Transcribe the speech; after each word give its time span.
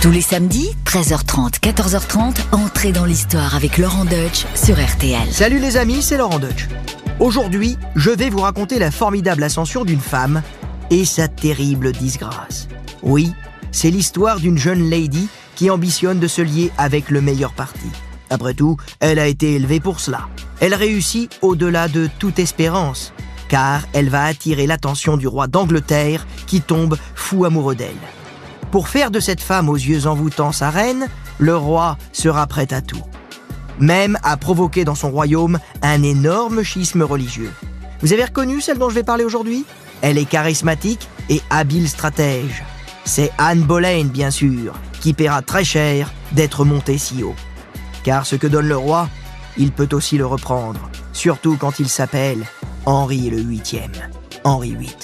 Tous 0.00 0.12
les 0.12 0.20
samedis, 0.20 0.76
13h30, 0.84 1.58
14h30, 1.58 2.36
entrez 2.52 2.92
dans 2.92 3.04
l'histoire 3.04 3.56
avec 3.56 3.78
Laurent 3.78 4.04
Deutsch 4.04 4.46
sur 4.54 4.76
RTL. 4.76 5.32
Salut 5.32 5.58
les 5.58 5.76
amis, 5.76 6.02
c'est 6.02 6.16
Laurent 6.16 6.38
Deutsch. 6.38 6.68
Aujourd'hui, 7.18 7.76
je 7.96 8.10
vais 8.10 8.30
vous 8.30 8.38
raconter 8.38 8.78
la 8.78 8.92
formidable 8.92 9.42
ascension 9.42 9.84
d'une 9.84 9.98
femme 9.98 10.42
et 10.90 11.04
sa 11.04 11.26
terrible 11.26 11.90
disgrâce. 11.90 12.68
Oui, 13.02 13.32
c'est 13.72 13.90
l'histoire 13.90 14.38
d'une 14.38 14.56
jeune 14.56 14.88
lady 14.88 15.28
qui 15.56 15.68
ambitionne 15.68 16.20
de 16.20 16.28
se 16.28 16.42
lier 16.42 16.70
avec 16.78 17.10
le 17.10 17.20
meilleur 17.20 17.52
parti. 17.52 17.88
Après 18.30 18.54
tout, 18.54 18.76
elle 19.00 19.18
a 19.18 19.26
été 19.26 19.56
élevée 19.56 19.80
pour 19.80 19.98
cela. 19.98 20.28
Elle 20.60 20.74
réussit 20.74 21.36
au-delà 21.42 21.88
de 21.88 22.08
toute 22.20 22.38
espérance, 22.38 23.12
car 23.48 23.82
elle 23.92 24.10
va 24.10 24.26
attirer 24.26 24.68
l'attention 24.68 25.16
du 25.16 25.26
roi 25.26 25.48
d'Angleterre 25.48 26.24
qui 26.46 26.60
tombe 26.60 26.96
fou 27.16 27.44
amoureux 27.44 27.74
d'elle. 27.74 27.96
Pour 28.70 28.88
faire 28.88 29.10
de 29.10 29.20
cette 29.20 29.40
femme 29.40 29.68
aux 29.68 29.76
yeux 29.76 30.06
envoûtants 30.06 30.52
sa 30.52 30.70
reine, 30.70 31.06
le 31.38 31.56
roi 31.56 31.96
sera 32.12 32.46
prêt 32.46 32.72
à 32.72 32.82
tout. 32.82 33.02
Même 33.80 34.18
à 34.22 34.36
provoquer 34.36 34.84
dans 34.84 34.94
son 34.94 35.10
royaume 35.10 35.58
un 35.82 36.02
énorme 36.02 36.62
schisme 36.62 37.02
religieux. 37.02 37.52
Vous 38.02 38.12
avez 38.12 38.24
reconnu 38.24 38.60
celle 38.60 38.78
dont 38.78 38.90
je 38.90 38.94
vais 38.94 39.04
parler 39.04 39.24
aujourd'hui? 39.24 39.64
Elle 40.02 40.18
est 40.18 40.26
charismatique 40.26 41.08
et 41.30 41.40
habile 41.48 41.88
stratège. 41.88 42.62
C'est 43.04 43.32
Anne 43.38 43.62
Boleyn, 43.62 44.04
bien 44.04 44.30
sûr, 44.30 44.74
qui 45.00 45.14
paiera 45.14 45.40
très 45.40 45.64
cher 45.64 46.12
d'être 46.32 46.64
montée 46.64 46.98
si 46.98 47.22
haut. 47.22 47.36
Car 48.04 48.26
ce 48.26 48.36
que 48.36 48.46
donne 48.46 48.68
le 48.68 48.76
roi, 48.76 49.08
il 49.56 49.72
peut 49.72 49.88
aussi 49.92 50.18
le 50.18 50.26
reprendre, 50.26 50.90
surtout 51.12 51.56
quand 51.58 51.78
il 51.78 51.88
s'appelle 51.88 52.44
Henri 52.84 53.30
le 53.30 53.40
huitième, 53.40 53.92
Henri 54.44 54.74
VIII. 54.74 54.94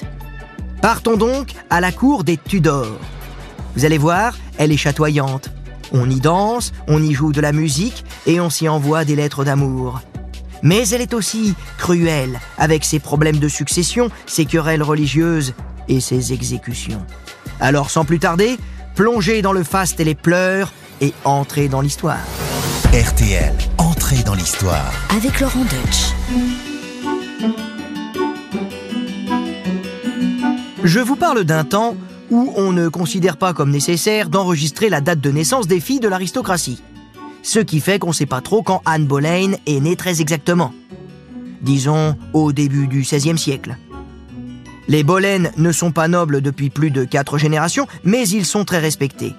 Partons 0.83 1.17
donc 1.17 1.55
à 1.71 1.81
la 1.81 1.93
cour 1.93 2.25
des 2.25 2.37
Tudors. 2.37 3.01
Vous 3.77 3.85
allez 3.85 3.99
voir, 3.99 4.37
elle 4.59 4.73
est 4.73 4.77
chatoyante. 4.77 5.51
On 5.93 6.09
y 6.09 6.21
danse, 6.21 6.73
on 6.87 7.03
y 7.03 7.13
joue 7.13 7.33
de 7.33 7.41
la 7.41 7.53
musique 7.53 8.05
et 8.27 8.41
on 8.41 8.51
s'y 8.51 8.69
envoie 8.69 9.05
des 9.05 9.17
lettres 9.17 9.45
d'amour. 9.45 10.01
Mais 10.63 10.89
elle 10.89 11.03
est 11.03 11.15
aussi 11.15 11.55
cruelle, 11.77 12.41
avec 12.57 12.85
ses 12.85 12.99
problèmes 12.99 13.39
de 13.39 13.49
succession, 13.49 14.11
ses 14.27 14.47
querelles 14.47 14.83
religieuses 14.83 15.55
et 15.89 16.01
ses 16.01 16.33
exécutions. 16.33 17.05
Alors 17.61 17.91
sans 17.91 18.05
plus 18.05 18.19
tarder, 18.19 18.57
plongez 18.95 19.43
dans 19.43 19.53
le 19.53 19.63
faste 19.63 20.01
et 20.01 20.05
les 20.05 20.15
pleurs 20.15 20.73
et 21.01 21.13
entrez 21.25 21.69
dans 21.69 21.81
l'histoire. 21.81 22.25
RTL, 22.93 23.53
entrez 23.79 24.23
dans 24.23 24.35
l'histoire. 24.35 24.93
Avec 25.15 25.41
Laurent 25.41 25.65
Deutsch. 25.65 26.15
Je 30.85 31.01
vous 31.01 31.17
parle 31.17 31.45
d'un 31.45 31.65
temps 31.65 31.97
où 32.31 32.53
on 32.57 32.73
ne 32.73 32.89
considère 32.89 33.37
pas 33.37 33.53
comme 33.53 33.71
nécessaire 33.71 34.29
d'enregistrer 34.29 34.89
la 34.89 35.01
date 35.01 35.21
de 35.21 35.31
naissance 35.31 35.67
des 35.67 35.81
filles 35.81 36.01
de 36.01 36.09
l'aristocratie. 36.09 36.83
Ce 37.43 37.59
qui 37.59 37.81
fait 37.81 37.99
qu'on 37.99 38.09
ne 38.09 38.15
sait 38.15 38.27
pas 38.27 38.41
trop 38.41 38.63
quand 38.63 38.83
Anne 38.87 39.07
Boleyn 39.07 39.53
est 39.67 39.81
née 39.81 39.97
très 39.97 40.21
exactement. 40.21 40.73
Disons 41.61 42.17
au 42.33 42.53
début 42.53 42.87
du 42.87 43.01
XVIe 43.01 43.39
siècle. 43.39 43.77
Les 44.89 45.03
Boleyn 45.03 45.51
ne 45.57 45.73
sont 45.73 45.93
pas 45.93 46.09
nobles 46.09 46.41
depuis 46.41 46.71
plus 46.71 46.91
de 46.91 47.05
quatre 47.05 47.39
générations, 47.39 47.87
mais 48.03 48.29
ils 48.29 48.45
sont 48.45 48.65
très 48.65 48.81
respectés. 48.81 49.35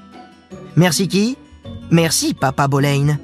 Merci 0.75 1.07
qui? 1.07 1.37
Merci 1.91 2.33
Papa 2.33 2.67
Boleyn. 2.67 3.17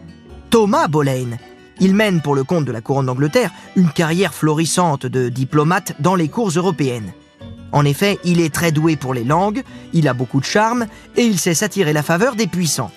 Thomas 0.49 0.87
Boleyn. 0.87 1.37
Il 1.79 1.95
mène 1.95 2.21
pour 2.21 2.35
le 2.35 2.43
compte 2.43 2.65
de 2.65 2.71
la 2.71 2.81
couronne 2.81 3.07
d'Angleterre 3.07 3.51
une 3.75 3.89
carrière 3.89 4.33
florissante 4.33 5.07
de 5.07 5.29
diplomate 5.29 5.95
dans 5.99 6.15
les 6.15 6.27
cours 6.27 6.49
européennes. 6.49 7.11
En 7.71 7.85
effet, 7.85 8.19
il 8.23 8.41
est 8.41 8.53
très 8.53 8.71
doué 8.71 8.95
pour 8.95 9.13
les 9.13 9.23
langues, 9.23 9.63
il 9.93 10.07
a 10.07 10.13
beaucoup 10.13 10.39
de 10.39 10.45
charme 10.45 10.87
et 11.15 11.23
il 11.23 11.39
sait 11.39 11.53
s'attirer 11.53 11.93
la 11.93 12.03
faveur 12.03 12.35
des 12.35 12.47
puissants. 12.47 12.91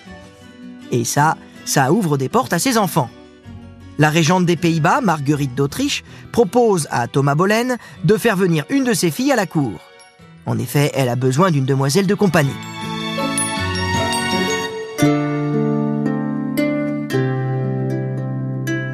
Et 0.91 1.05
ça, 1.05 1.37
ça 1.63 1.91
ouvre 1.91 2.17
des 2.17 2.29
portes 2.29 2.53
à 2.53 2.59
ses 2.59 2.77
enfants. 2.77 3.09
La 3.97 4.09
régente 4.09 4.45
des 4.45 4.57
Pays-Bas, 4.57 4.99
Marguerite 5.01 5.55
d'Autriche, 5.55 6.03
propose 6.33 6.87
à 6.91 7.07
Thomas 7.07 7.35
Boleyn 7.35 7.77
de 8.03 8.17
faire 8.17 8.35
venir 8.35 8.65
une 8.69 8.83
de 8.83 8.93
ses 8.93 9.09
filles 9.11 9.31
à 9.31 9.37
la 9.37 9.45
cour. 9.45 9.79
En 10.45 10.59
effet, 10.59 10.91
elle 10.93 11.09
a 11.09 11.15
besoin 11.15 11.49
d'une 11.49 11.65
demoiselle 11.65 12.05
de 12.05 12.15
compagnie. 12.15 12.51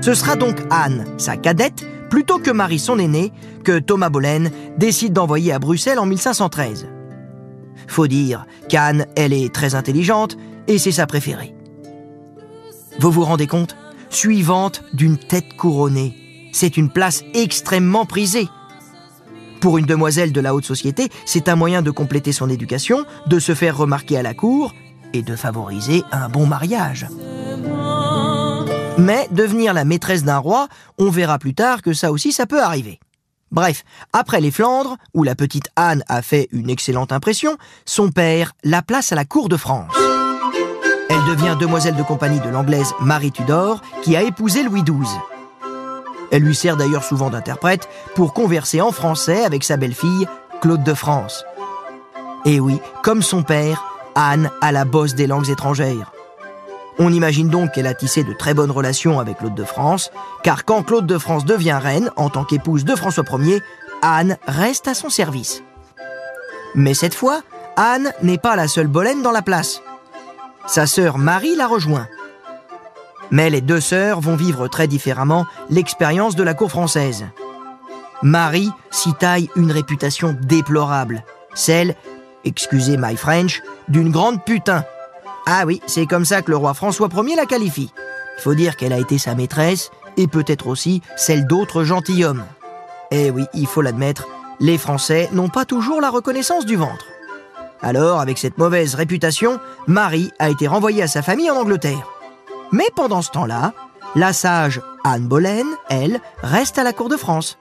Ce 0.02 0.14
sera 0.16 0.36
donc 0.36 0.58
Anne, 0.70 1.06
sa 1.18 1.38
cadette, 1.38 1.86
plutôt 2.12 2.38
que 2.38 2.52
Marie, 2.52 2.78
son 2.78 3.00
aînée, 3.00 3.32
que 3.64 3.80
Thomas 3.80 4.10
Boleyn 4.10 4.52
décide 4.78 5.14
d'envoyer 5.14 5.54
à 5.54 5.60
Bruxelles 5.60 5.98
en 5.98 6.06
1513. 6.06 6.88
Faut 7.88 8.08
dire 8.08 8.46
qu'Anne, 8.70 9.08
elle 9.16 9.34
est 9.34 9.52
très 9.52 9.74
intelligente 9.74 10.38
et 10.68 10.78
c'est 10.78 10.92
sa 10.92 11.08
préférée. 11.08 11.56
Vous 13.00 13.12
vous 13.12 13.24
rendez 13.24 13.48
compte? 13.48 13.76
Suivante 14.10 14.84
d'une 14.94 15.18
tête 15.18 15.56
couronnée. 15.58 16.50
C'est 16.52 16.76
une 16.76 16.92
place 16.92 17.24
extrêmement 17.34 18.06
prisée. 18.06 18.50
Pour 19.62 19.78
une 19.78 19.86
demoiselle 19.86 20.34
de 20.34 20.42
la 20.42 20.54
haute 20.54 20.66
société, 20.66 21.08
c'est 21.26 21.48
un 21.48 21.56
moyen 21.56 21.82
de 21.82 21.92
compléter 21.92 22.34
son 22.34 22.50
éducation, 22.50 23.06
de 23.28 23.40
se 23.40 23.56
faire 23.56 23.78
remarquer 23.78 24.18
à 24.18 24.24
la 24.24 24.34
cour 24.34 24.74
et 25.14 25.22
de 25.22 25.36
favoriser 25.38 26.04
un 26.12 26.28
bon 26.28 26.46
mariage. 26.46 27.08
Mais 29.02 29.28
devenir 29.32 29.74
la 29.74 29.84
maîtresse 29.84 30.24
d'un 30.24 30.38
roi, 30.38 30.68
on 31.00 31.10
verra 31.10 31.40
plus 31.40 31.56
tard 31.56 31.82
que 31.82 31.92
ça 31.92 32.12
aussi 32.12 32.32
ça 32.32 32.46
peut 32.46 32.62
arriver. 32.62 33.00
Bref, 33.50 33.84
après 34.14 34.40
les 34.40 34.52
Flandres, 34.52 34.96
où 35.16 35.24
la 35.24 35.34
petite 35.34 35.70
Anne 35.76 36.04
a 36.08 36.22
fait 36.22 36.48
une 36.52 36.70
excellente 36.70 37.12
impression, 37.12 37.58
son 37.86 38.12
père 38.12 38.54
la 38.64 38.84
place 38.84 39.12
à 39.12 39.16
la 39.16 39.26
cour 39.26 39.50
de 39.50 39.58
France. 39.58 39.92
Elle 41.10 41.26
devient 41.36 41.58
demoiselle 41.60 41.96
de 41.96 42.04
compagnie 42.04 42.40
de 42.42 42.50
l'anglaise 42.50 42.94
Marie 43.02 43.32
Tudor, 43.32 43.82
qui 44.04 44.16
a 44.16 44.22
épousé 44.22 44.62
Louis 44.62 44.84
XII. 44.84 45.18
Elle 46.32 46.44
lui 46.44 46.56
sert 46.56 46.78
d'ailleurs 46.78 47.04
souvent 47.04 47.32
d'interprète 47.32 47.90
pour 48.14 48.36
converser 48.36 48.82
en 48.82 48.92
français 48.92 49.44
avec 49.44 49.64
sa 49.64 49.78
belle-fille, 49.78 50.28
Claude 50.62 50.84
de 50.84 50.94
France. 50.94 51.44
Et 52.46 52.60
oui, 52.60 52.80
comme 53.02 53.24
son 53.24 53.42
père, 53.42 53.84
Anne 54.14 54.52
a 54.62 54.72
la 54.72 54.86
bosse 54.86 55.16
des 55.16 55.26
langues 55.26 55.50
étrangères. 55.50 56.12
On 57.04 57.12
imagine 57.12 57.50
donc 57.50 57.72
qu'elle 57.72 57.88
a 57.88 57.96
tissé 57.96 58.24
de 58.24 58.32
très 58.32 58.54
bonnes 58.54 58.70
relations 58.70 59.20
avec 59.20 59.40
Claude 59.40 59.56
de 59.56 59.64
France, 59.64 60.12
car 60.44 60.66
quand 60.66 60.84
Claude 60.84 61.08
de 61.08 61.18
France 61.18 61.46
devient 61.46 61.80
reine, 61.82 62.12
en 62.16 62.30
tant 62.30 62.44
qu'épouse 62.44 62.86
de 62.86 62.96
François 62.96 63.24
Ier, 63.40 63.64
Anne 64.04 64.38
reste 64.46 64.88
à 64.88 64.94
son 64.94 65.10
service. 65.10 65.64
Mais 66.76 66.94
cette 66.94 67.16
fois, 67.16 67.42
Anne 67.76 68.14
n'est 68.22 68.38
pas 68.38 68.56
la 68.56 68.68
seule 68.68 68.86
Boleyn 68.86 69.24
dans 69.24 69.32
la 69.32 69.42
place. 69.42 69.82
Sa 70.68 70.86
sœur 70.86 71.18
Marie 71.18 71.56
la 71.56 71.66
rejoint. 71.66 72.08
Mais 73.32 73.50
les 73.50 73.62
deux 73.62 73.82
sœurs 73.82 74.22
vont 74.22 74.36
vivre 74.36 74.68
très 74.68 74.88
différemment 74.88 75.48
l'expérience 75.72 76.36
de 76.36 76.44
la 76.44 76.54
cour 76.54 76.70
française. 76.70 77.26
Marie 78.22 78.70
s'y 78.92 79.16
taille 79.16 79.50
une 79.56 79.72
réputation 79.72 80.38
déplorable, 80.40 81.24
celle, 81.56 81.96
excusez 82.46 82.96
my 82.96 83.18
French, 83.18 83.64
d'une 83.88 84.12
grande 84.12 84.46
putain. 84.46 84.86
Ah 85.46 85.64
oui, 85.66 85.82
c'est 85.88 86.06
comme 86.06 86.26
ça 86.26 86.42
que 86.42 86.52
le 86.52 86.58
roi 86.58 86.74
François 86.74 87.10
Ier 87.12 87.36
la 87.36 87.46
qualifie. 87.46 87.92
Il 88.38 88.42
faut 88.42 88.56
dire 88.56 88.76
qu'elle 88.76 88.94
a 88.94 89.00
été 89.00 89.18
sa 89.18 89.36
maîtresse 89.36 89.92
et 90.18 90.28
peut-être 90.28 90.68
aussi 90.68 91.02
celle 91.16 91.48
d'autres 91.48 91.84
gentilshommes. 91.84 92.46
Eh 93.12 93.30
oui, 93.32 93.46
il 93.54 93.68
faut 93.68 93.82
l'admettre, 93.82 94.28
les 94.60 94.78
Français 94.78 95.30
n'ont 95.34 95.50
pas 95.50 95.66
toujours 95.66 96.02
la 96.02 96.10
reconnaissance 96.10 96.66
du 96.66 96.76
ventre. 96.76 97.06
Alors, 97.82 98.20
avec 98.20 98.38
cette 98.38 98.58
mauvaise 98.58 98.96
réputation, 98.96 99.60
Marie 99.88 100.32
a 100.40 100.50
été 100.50 100.68
renvoyée 100.68 101.02
à 101.02 101.08
sa 101.08 101.22
famille 101.22 101.50
en 101.50 101.58
Angleterre. 101.58 102.08
Mais 102.72 102.88
pendant 102.96 103.22
ce 103.22 103.32
temps-là, 103.32 103.74
la 104.16 104.34
sage 104.34 104.82
Anne 105.04 105.28
Boleyn, 105.28 105.66
elle, 105.90 106.20
reste 106.44 106.78
à 106.78 106.84
la 106.84 106.94
cour 106.94 107.10
de 107.10 107.18
France. 107.18 107.58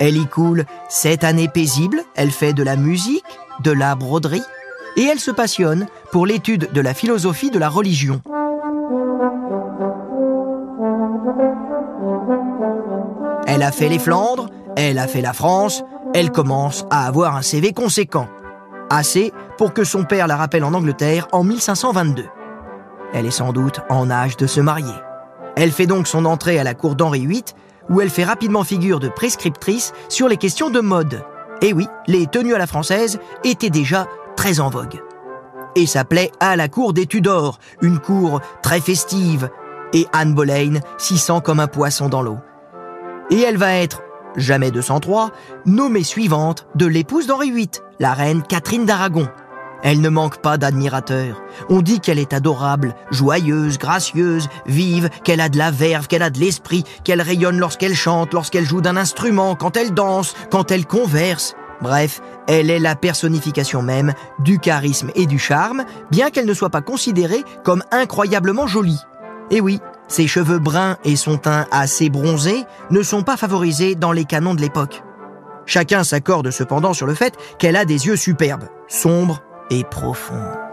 Elle 0.00 0.16
y 0.16 0.26
coule 0.26 0.64
sept 0.88 1.22
années 1.22 1.48
paisibles, 1.48 2.02
elle 2.16 2.30
fait 2.30 2.52
de 2.52 2.62
la 2.62 2.76
musique, 2.76 3.24
de 3.62 3.70
la 3.70 3.94
broderie, 3.94 4.42
et 4.96 5.04
elle 5.04 5.20
se 5.20 5.30
passionne 5.30 5.86
pour 6.12 6.26
l'étude 6.26 6.70
de 6.72 6.80
la 6.80 6.94
philosophie 6.94 7.50
de 7.50 7.58
la 7.58 7.68
religion. 7.68 8.20
Elle 13.46 13.62
a 13.62 13.72
fait 13.72 13.88
les 13.88 13.98
Flandres, 13.98 14.48
elle 14.76 14.98
a 14.98 15.06
fait 15.06 15.20
la 15.20 15.32
France, 15.32 15.82
elle 16.14 16.30
commence 16.30 16.86
à 16.90 17.06
avoir 17.06 17.36
un 17.36 17.42
CV 17.42 17.72
conséquent. 17.72 18.28
Assez 18.90 19.32
pour 19.58 19.72
que 19.72 19.84
son 19.84 20.04
père 20.04 20.26
la 20.26 20.36
rappelle 20.36 20.64
en 20.64 20.74
Angleterre 20.74 21.28
en 21.32 21.44
1522. 21.44 22.24
Elle 23.12 23.26
est 23.26 23.30
sans 23.30 23.52
doute 23.52 23.80
en 23.88 24.10
âge 24.10 24.36
de 24.36 24.46
se 24.46 24.60
marier. 24.60 24.94
Elle 25.56 25.72
fait 25.72 25.86
donc 25.86 26.06
son 26.06 26.24
entrée 26.24 26.58
à 26.58 26.64
la 26.64 26.74
cour 26.74 26.94
d'Henri 26.94 27.26
VIII, 27.26 27.44
où 27.88 28.00
elle 28.00 28.10
fait 28.10 28.24
rapidement 28.24 28.64
figure 28.64 29.00
de 29.00 29.08
prescriptrice 29.08 29.92
sur 30.08 30.28
les 30.28 30.36
questions 30.36 30.70
de 30.70 30.80
mode. 30.80 31.24
Et 31.60 31.72
oui, 31.72 31.86
les 32.06 32.26
tenues 32.26 32.54
à 32.54 32.58
la 32.58 32.66
française 32.66 33.18
étaient 33.44 33.70
déjà 33.70 34.06
très 34.40 34.58
en 34.58 34.70
vogue. 34.70 35.02
Et 35.76 35.84
s'appelait 35.84 36.32
à 36.40 36.56
la 36.56 36.68
cour 36.68 36.94
des 36.94 37.04
Tudors, 37.04 37.58
une 37.82 37.98
cour 37.98 38.40
très 38.62 38.80
festive, 38.80 39.50
et 39.92 40.06
Anne 40.14 40.32
Boleyn 40.32 40.80
s'y 40.96 41.18
sent 41.18 41.42
comme 41.44 41.60
un 41.60 41.66
poisson 41.66 42.08
dans 42.08 42.22
l'eau. 42.22 42.38
Et 43.28 43.38
elle 43.42 43.58
va 43.58 43.74
être, 43.74 44.00
jamais 44.36 44.70
203, 44.70 45.30
nommée 45.66 46.04
suivante 46.04 46.66
de 46.74 46.86
l'épouse 46.86 47.26
d'Henri 47.26 47.50
VIII, 47.50 47.68
la 47.98 48.14
reine 48.14 48.42
Catherine 48.42 48.86
d'Aragon. 48.86 49.28
Elle 49.82 50.00
ne 50.00 50.08
manque 50.08 50.40
pas 50.40 50.56
d'admirateurs. 50.56 51.42
On 51.68 51.82
dit 51.82 52.00
qu'elle 52.00 52.18
est 52.18 52.32
adorable, 52.32 52.94
joyeuse, 53.10 53.76
gracieuse, 53.76 54.48
vive, 54.64 55.10
qu'elle 55.22 55.42
a 55.42 55.50
de 55.50 55.58
la 55.58 55.70
verve, 55.70 56.06
qu'elle 56.06 56.22
a 56.22 56.30
de 56.30 56.40
l'esprit, 56.40 56.84
qu'elle 57.04 57.20
rayonne 57.20 57.58
lorsqu'elle 57.58 57.94
chante, 57.94 58.32
lorsqu'elle 58.32 58.66
joue 58.66 58.80
d'un 58.80 58.96
instrument, 58.96 59.54
quand 59.54 59.76
elle 59.76 59.92
danse, 59.92 60.34
quand 60.50 60.70
elle 60.70 60.86
converse. 60.86 61.56
Bref, 61.82 62.20
elle 62.46 62.70
est 62.70 62.78
la 62.78 62.94
personnification 62.94 63.82
même 63.82 64.12
du 64.38 64.58
charisme 64.58 65.10
et 65.14 65.26
du 65.26 65.38
charme, 65.38 65.84
bien 66.10 66.30
qu'elle 66.30 66.46
ne 66.46 66.54
soit 66.54 66.70
pas 66.70 66.82
considérée 66.82 67.44
comme 67.64 67.82
incroyablement 67.90 68.66
jolie. 68.66 69.00
Et 69.50 69.60
oui, 69.60 69.80
ses 70.08 70.26
cheveux 70.26 70.58
bruns 70.58 70.96
et 71.04 71.16
son 71.16 71.38
teint 71.38 71.66
assez 71.70 72.10
bronzé 72.10 72.64
ne 72.90 73.02
sont 73.02 73.22
pas 73.22 73.36
favorisés 73.36 73.94
dans 73.94 74.12
les 74.12 74.24
canons 74.24 74.54
de 74.54 74.60
l'époque. 74.60 75.02
Chacun 75.66 76.04
s'accorde 76.04 76.50
cependant 76.50 76.94
sur 76.94 77.06
le 77.06 77.14
fait 77.14 77.36
qu'elle 77.58 77.76
a 77.76 77.84
des 77.84 78.06
yeux 78.06 78.16
superbes, 78.16 78.68
sombres 78.88 79.40
et 79.70 79.84
profonds. 79.84 80.69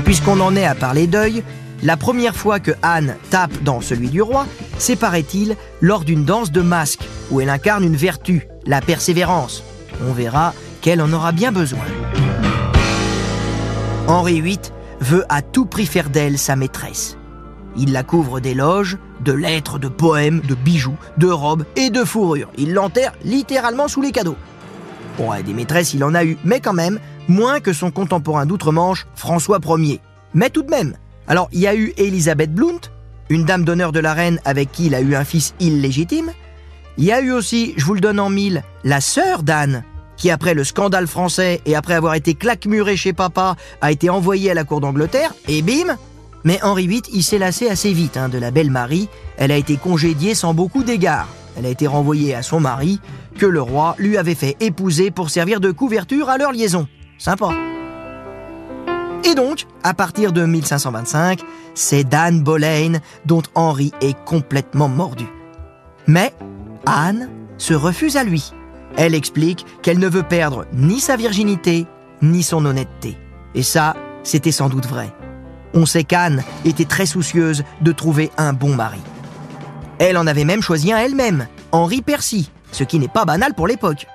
Puisqu'on 0.00 0.40
en 0.40 0.56
est 0.56 0.64
à 0.64 0.74
parler 0.74 1.06
deuil, 1.06 1.42
la 1.82 1.96
première 1.96 2.34
fois 2.34 2.60
que 2.60 2.72
Anne 2.82 3.16
tape 3.30 3.62
dans 3.62 3.80
celui 3.80 4.08
du 4.08 4.22
roi, 4.22 4.46
c'est 4.78 4.96
paraît-il 4.96 5.56
lors 5.80 6.04
d'une 6.04 6.24
danse 6.24 6.50
de 6.50 6.60
masque 6.60 7.02
où 7.30 7.40
elle 7.40 7.50
incarne 7.50 7.84
une 7.84 7.96
vertu, 7.96 8.46
la 8.66 8.80
persévérance? 8.80 9.62
On 10.06 10.12
verra 10.12 10.54
qu'elle 10.80 11.00
en 11.00 11.12
aura 11.12 11.32
bien 11.32 11.52
besoin. 11.52 11.84
Henri 14.06 14.40
VIII 14.40 14.58
veut 15.00 15.24
à 15.28 15.42
tout 15.42 15.66
prix 15.66 15.86
faire 15.86 16.10
d'elle 16.10 16.38
sa 16.38 16.56
maîtresse. 16.56 17.16
Il 17.76 17.92
la 17.92 18.02
couvre 18.02 18.40
d'éloges, 18.40 18.98
de 19.24 19.32
lettres, 19.32 19.78
de 19.78 19.88
poèmes, 19.88 20.40
de 20.40 20.54
bijoux, 20.54 20.96
de 21.16 21.28
robes 21.28 21.64
et 21.76 21.90
de 21.90 22.04
fourrures. 22.04 22.50
Il 22.58 22.74
l'enterre 22.74 23.12
littéralement 23.24 23.88
sous 23.88 24.02
les 24.02 24.12
cadeaux. 24.12 24.36
Bon, 25.16 25.30
des 25.44 25.54
maîtresses, 25.54 25.94
il 25.94 26.04
en 26.04 26.14
a 26.14 26.24
eu, 26.24 26.36
mais 26.44 26.60
quand 26.60 26.72
même, 26.72 26.98
moins 27.28 27.60
que 27.60 27.72
son 27.72 27.90
contemporain 27.90 28.46
d'outre-Manche, 28.46 29.06
François 29.14 29.58
Ier. 29.78 30.00
Mais 30.34 30.50
tout 30.50 30.62
de 30.62 30.70
même. 30.70 30.96
Alors, 31.26 31.48
il 31.52 31.60
y 31.60 31.66
a 31.66 31.74
eu 31.74 31.92
Elisabeth 31.96 32.52
Blount, 32.52 32.80
une 33.28 33.44
dame 33.44 33.64
d'honneur 33.64 33.92
de 33.92 34.00
la 34.00 34.14
reine 34.14 34.40
avec 34.44 34.72
qui 34.72 34.86
il 34.86 34.94
a 34.94 35.00
eu 35.00 35.14
un 35.14 35.24
fils 35.24 35.54
illégitime. 35.60 36.32
Il 36.98 37.04
y 37.04 37.12
a 37.12 37.20
eu 37.20 37.32
aussi, 37.32 37.74
je 37.76 37.84
vous 37.84 37.94
le 37.94 38.00
donne 38.00 38.20
en 38.20 38.28
mille, 38.28 38.62
la 38.84 39.00
sœur 39.00 39.42
d'Anne, 39.42 39.84
qui 40.16 40.30
après 40.30 40.54
le 40.54 40.64
scandale 40.64 41.06
français 41.06 41.60
et 41.64 41.74
après 41.74 41.94
avoir 41.94 42.14
été 42.14 42.34
claquemuré 42.34 42.96
chez 42.96 43.12
papa, 43.12 43.56
a 43.80 43.90
été 43.90 44.10
envoyée 44.10 44.50
à 44.50 44.54
la 44.54 44.64
cour 44.64 44.80
d'Angleterre, 44.80 45.34
et 45.48 45.62
bim 45.62 45.96
Mais 46.44 46.62
Henri 46.62 46.86
VIII, 46.86 47.02
il 47.12 47.22
s'est 47.22 47.38
lassé 47.38 47.68
assez 47.68 47.92
vite 47.92 48.16
hein, 48.16 48.28
de 48.28 48.38
la 48.38 48.50
belle 48.50 48.70
Marie, 48.70 49.08
elle 49.38 49.52
a 49.52 49.56
été 49.56 49.76
congédiée 49.76 50.34
sans 50.34 50.54
beaucoup 50.54 50.84
d'égards. 50.84 51.28
Elle 51.56 51.66
a 51.66 51.70
été 51.70 51.86
renvoyée 51.86 52.34
à 52.34 52.42
son 52.42 52.60
mari, 52.60 53.00
que 53.38 53.46
le 53.46 53.60
roi 53.60 53.94
lui 53.98 54.16
avait 54.16 54.34
fait 54.34 54.56
épouser 54.60 55.10
pour 55.10 55.30
servir 55.30 55.60
de 55.60 55.70
couverture 55.70 56.28
à 56.28 56.38
leur 56.38 56.52
liaison. 56.52 56.86
Sympa. 57.22 57.50
Et 59.22 59.36
donc, 59.36 59.66
à 59.84 59.94
partir 59.94 60.32
de 60.32 60.44
1525, 60.44 61.38
c'est 61.72 62.02
d'Anne 62.02 62.42
Boleyn 62.42 62.98
dont 63.26 63.44
Henri 63.54 63.92
est 64.00 64.18
complètement 64.24 64.88
mordu. 64.88 65.26
Mais 66.08 66.34
Anne 66.84 67.30
se 67.58 67.74
refuse 67.74 68.16
à 68.16 68.24
lui. 68.24 68.52
Elle 68.96 69.14
explique 69.14 69.64
qu'elle 69.82 70.00
ne 70.00 70.08
veut 70.08 70.24
perdre 70.24 70.66
ni 70.72 70.98
sa 70.98 71.14
virginité, 71.14 71.86
ni 72.22 72.42
son 72.42 72.66
honnêteté. 72.66 73.16
Et 73.54 73.62
ça, 73.62 73.94
c'était 74.24 74.50
sans 74.50 74.68
doute 74.68 74.86
vrai. 74.86 75.14
On 75.74 75.86
sait 75.86 76.02
qu'Anne 76.02 76.42
était 76.64 76.86
très 76.86 77.06
soucieuse 77.06 77.62
de 77.82 77.92
trouver 77.92 78.32
un 78.36 78.52
bon 78.52 78.74
mari. 78.74 79.00
Elle 80.00 80.18
en 80.18 80.26
avait 80.26 80.44
même 80.44 80.60
choisi 80.60 80.92
un 80.92 80.98
elle-même, 80.98 81.46
Henri 81.70 82.02
Percy, 82.02 82.50
ce 82.72 82.82
qui 82.82 82.98
n'est 82.98 83.06
pas 83.06 83.24
banal 83.24 83.54
pour 83.54 83.68
l'époque. 83.68 84.08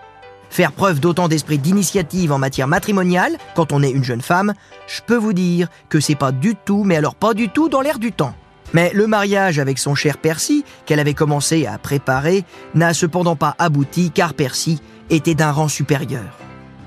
Faire 0.49 0.71
preuve 0.71 0.99
d'autant 0.99 1.27
d'esprit 1.27 1.57
d'initiative 1.57 2.31
en 2.31 2.37
matière 2.37 2.67
matrimoniale 2.67 3.37
quand 3.55 3.71
on 3.71 3.83
est 3.83 3.91
une 3.91 4.03
jeune 4.03 4.21
femme, 4.21 4.53
je 4.87 5.01
peux 5.05 5.17
vous 5.17 5.33
dire 5.33 5.67
que 5.89 5.99
c'est 5.99 6.15
pas 6.15 6.31
du 6.31 6.55
tout, 6.55 6.83
mais 6.83 6.95
alors 6.95 7.15
pas 7.15 7.33
du 7.33 7.49
tout 7.49 7.69
dans 7.69 7.81
l'air 7.81 7.99
du 7.99 8.11
temps. 8.11 8.33
Mais 8.73 8.91
le 8.93 9.07
mariage 9.07 9.59
avec 9.59 9.77
son 9.77 9.95
cher 9.95 10.17
Percy, 10.17 10.65
qu'elle 10.85 10.99
avait 10.99 11.13
commencé 11.13 11.65
à 11.65 11.77
préparer, 11.77 12.43
n'a 12.75 12.93
cependant 12.93 13.35
pas 13.35 13.55
abouti 13.59 14.11
car 14.11 14.33
Percy 14.33 14.81
était 15.09 15.35
d'un 15.35 15.51
rang 15.51 15.67
supérieur. 15.67 16.37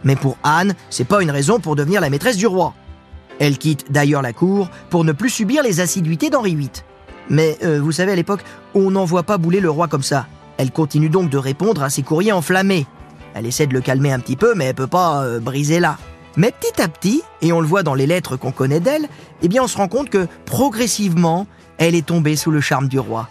Mais 0.04 0.16
pour 0.16 0.36
Anne, 0.42 0.74
c'est 0.90 1.06
pas 1.06 1.22
une 1.22 1.30
raison 1.30 1.60
pour 1.60 1.76
devenir 1.76 2.00
la 2.00 2.10
maîtresse 2.10 2.36
du 2.36 2.46
roi. 2.46 2.74
Elle 3.38 3.58
quitte 3.58 3.90
d'ailleurs 3.90 4.22
la 4.22 4.32
cour 4.32 4.68
pour 4.90 5.04
ne 5.04 5.12
plus 5.12 5.30
subir 5.30 5.62
les 5.62 5.80
assiduités 5.80 6.28
d'Henri 6.28 6.54
VIII. 6.54 6.70
Mais 7.30 7.56
euh, 7.64 7.80
vous 7.80 7.92
savez, 7.92 8.12
à 8.12 8.16
l'époque, 8.16 8.44
on 8.74 8.90
n'envoie 8.90 9.22
pas 9.22 9.38
bouler 9.38 9.60
le 9.60 9.70
roi 9.70 9.88
comme 9.88 10.02
ça. 10.02 10.26
Elle 10.58 10.70
continue 10.70 11.08
donc 11.08 11.30
de 11.30 11.38
répondre 11.38 11.82
à 11.82 11.88
ses 11.88 12.02
courriers 12.02 12.32
enflammés. 12.32 12.86
Elle 13.34 13.46
essaie 13.46 13.66
de 13.66 13.74
le 13.74 13.80
calmer 13.80 14.12
un 14.12 14.20
petit 14.20 14.36
peu, 14.36 14.54
mais 14.54 14.66
elle 14.66 14.74
peut 14.74 14.86
pas 14.86 15.22
euh, 15.22 15.40
briser 15.40 15.80
là. 15.80 15.98
Mais 16.36 16.52
petit 16.52 16.80
à 16.80 16.88
petit, 16.88 17.22
et 17.42 17.52
on 17.52 17.60
le 17.60 17.66
voit 17.66 17.82
dans 17.82 17.94
les 17.94 18.06
lettres 18.06 18.36
qu'on 18.36 18.52
connaît 18.52 18.80
d'elle, 18.80 19.08
eh 19.42 19.48
bien 19.48 19.62
on 19.62 19.66
se 19.66 19.76
rend 19.76 19.88
compte 19.88 20.10
que 20.10 20.26
progressivement, 20.46 21.46
elle 21.78 21.94
est 21.94 22.06
tombée 22.06 22.36
sous 22.36 22.50
le 22.50 22.60
charme 22.60 22.88
du 22.88 22.98
roi. 22.98 23.28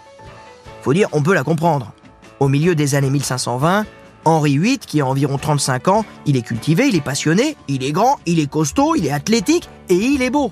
Faut 0.81 0.93
dire, 0.93 1.07
on 1.11 1.21
peut 1.21 1.33
la 1.33 1.43
comprendre. 1.43 1.93
Au 2.39 2.47
milieu 2.47 2.75
des 2.75 2.95
années 2.95 3.09
1520, 3.09 3.85
Henri 4.25 4.57
VIII, 4.57 4.79
qui 4.79 5.01
a 5.01 5.05
environ 5.05 5.37
35 5.37 5.87
ans, 5.87 6.05
il 6.25 6.35
est 6.35 6.41
cultivé, 6.41 6.87
il 6.87 6.95
est 6.95 7.01
passionné, 7.01 7.55
il 7.67 7.83
est 7.83 7.91
grand, 7.91 8.19
il 8.25 8.39
est 8.39 8.49
costaud, 8.49 8.95
il 8.95 9.05
est 9.05 9.11
athlétique 9.11 9.69
et 9.89 9.95
il 9.95 10.21
est 10.21 10.29
beau. 10.29 10.51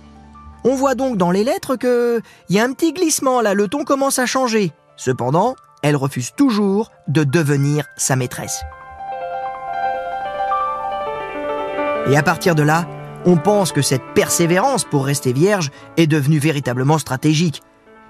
On 0.64 0.76
voit 0.76 0.96
donc 0.96 1.18
dans 1.18 1.32
les 1.32 1.44
lettres 1.44 1.76
que 1.76 2.22
y 2.50 2.60
a 2.60 2.64
un 2.64 2.74
petit 2.74 2.94
glissement 2.94 3.42
là, 3.42 3.54
le 3.54 3.68
ton 3.68 3.84
commence 3.84 4.20
à 4.20 4.26
changer. 4.26 4.72
Cependant, 4.96 5.56
elle 5.84 5.96
refuse 5.96 6.32
toujours 6.36 6.92
de 7.08 7.24
devenir 7.24 7.86
sa 7.98 8.16
maîtresse. 8.16 8.64
Et 12.06 12.16
à 12.16 12.24
partir 12.24 12.56
de 12.56 12.64
là, 12.64 12.86
on 13.26 13.38
pense 13.38 13.72
que 13.72 13.82
cette 13.82 14.14
persévérance 14.14 14.86
pour 14.86 15.06
rester 15.06 15.34
vierge 15.34 15.72
est 15.98 16.08
devenue 16.08 16.40
véritablement 16.40 16.98
stratégique, 16.98 17.62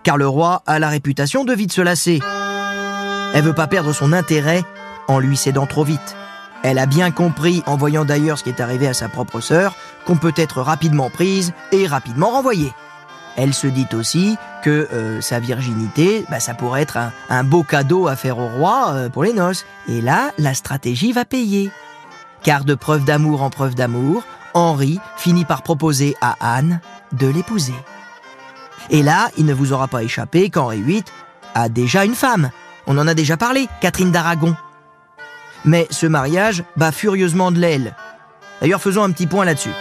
car 0.04 0.18
le 0.18 0.28
roi 0.28 0.62
a 0.68 0.80
la 0.80 0.90
réputation 0.90 1.44
de 1.44 1.54
vite 1.54 1.72
se 1.72 1.82
lasser. 1.82 2.20
Elle 3.34 3.44
veut 3.44 3.54
pas 3.54 3.68
perdre 3.68 3.94
son 3.94 4.14
intérêt 4.14 4.64
en 5.08 5.20
lui 5.20 5.38
cédant 5.38 5.66
trop 5.66 5.84
vite. 5.84 6.16
Elle 6.64 6.80
a 6.80 6.86
bien 6.86 7.12
compris, 7.12 7.64
en 7.66 7.78
voyant 7.78 8.06
d'ailleurs 8.06 8.38
ce 8.38 8.44
qui 8.44 8.50
est 8.50 8.62
arrivé 8.62 8.88
à 8.88 8.94
sa 8.94 9.10
propre 9.10 9.40
sœur, 9.40 9.76
qu'on 10.06 10.18
peut 10.18 10.34
être 10.36 10.62
rapidement 10.62 11.10
prise 11.10 11.54
et 11.72 11.88
rapidement 11.88 12.30
renvoyée. 12.30 12.74
Elle 13.38 13.54
se 13.54 13.68
dit 13.68 13.88
aussi 13.94 14.36
que 14.64 14.88
euh, 14.92 15.22
sa 15.22 15.40
virginité, 15.40 16.26
bah, 16.30 16.40
ça 16.40 16.56
pourrait 16.56 16.82
être 16.82 16.98
un, 17.30 17.44
beau 17.44 17.64
cadeau 17.64 18.08
à 18.08 18.16
faire 18.16 18.40
au 18.40 18.48
roi 18.48 18.92
euh, 18.94 19.10
pour 19.10 19.24
les 19.24 19.34
noces. 19.34 19.66
Et 19.88 20.02
là, 20.02 20.32
la 20.40 20.56
stratégie 20.56 21.12
va 21.12 21.24
payer. 21.24 21.72
Car 22.48 22.64
de 22.64 22.76
preuve 22.76 23.04
d'amour 23.04 23.42
en 23.42 23.50
preuve 23.50 23.76
d'amour, 23.76 24.24
Henri 24.54 25.02
finit 25.18 25.44
par 25.44 25.64
proposer 25.64 26.16
à 26.22 26.38
Anne 26.40 26.80
de 27.12 27.28
l'épouser. 27.28 27.76
Et 28.90 29.04
là, 29.04 29.28
il 29.38 29.44
ne 29.44 29.54
vous 29.54 29.74
aura 29.74 29.90
pas 29.90 30.02
échappé 30.02 30.50
qu'Henri 30.50 30.82
VIII 30.82 31.04
a 31.56 31.68
déjà 31.68 32.06
une 32.06 32.16
femme. 32.16 32.52
On 32.86 32.98
en 32.98 33.06
a 33.06 33.14
déjà 33.16 33.36
parlé, 33.36 33.68
Catherine 33.82 34.14
d'Aragon. 34.14 34.56
Mais 35.66 35.88
ce 35.90 36.06
mariage 36.06 36.64
bat 36.78 36.94
furieusement 36.94 37.52
de 37.52 37.60
l'aile. 37.60 37.98
D'ailleurs, 38.62 38.82
faisons 38.82 39.04
un 39.04 39.12
petit 39.12 39.28
point 39.28 39.44
là-dessus. 39.44 39.76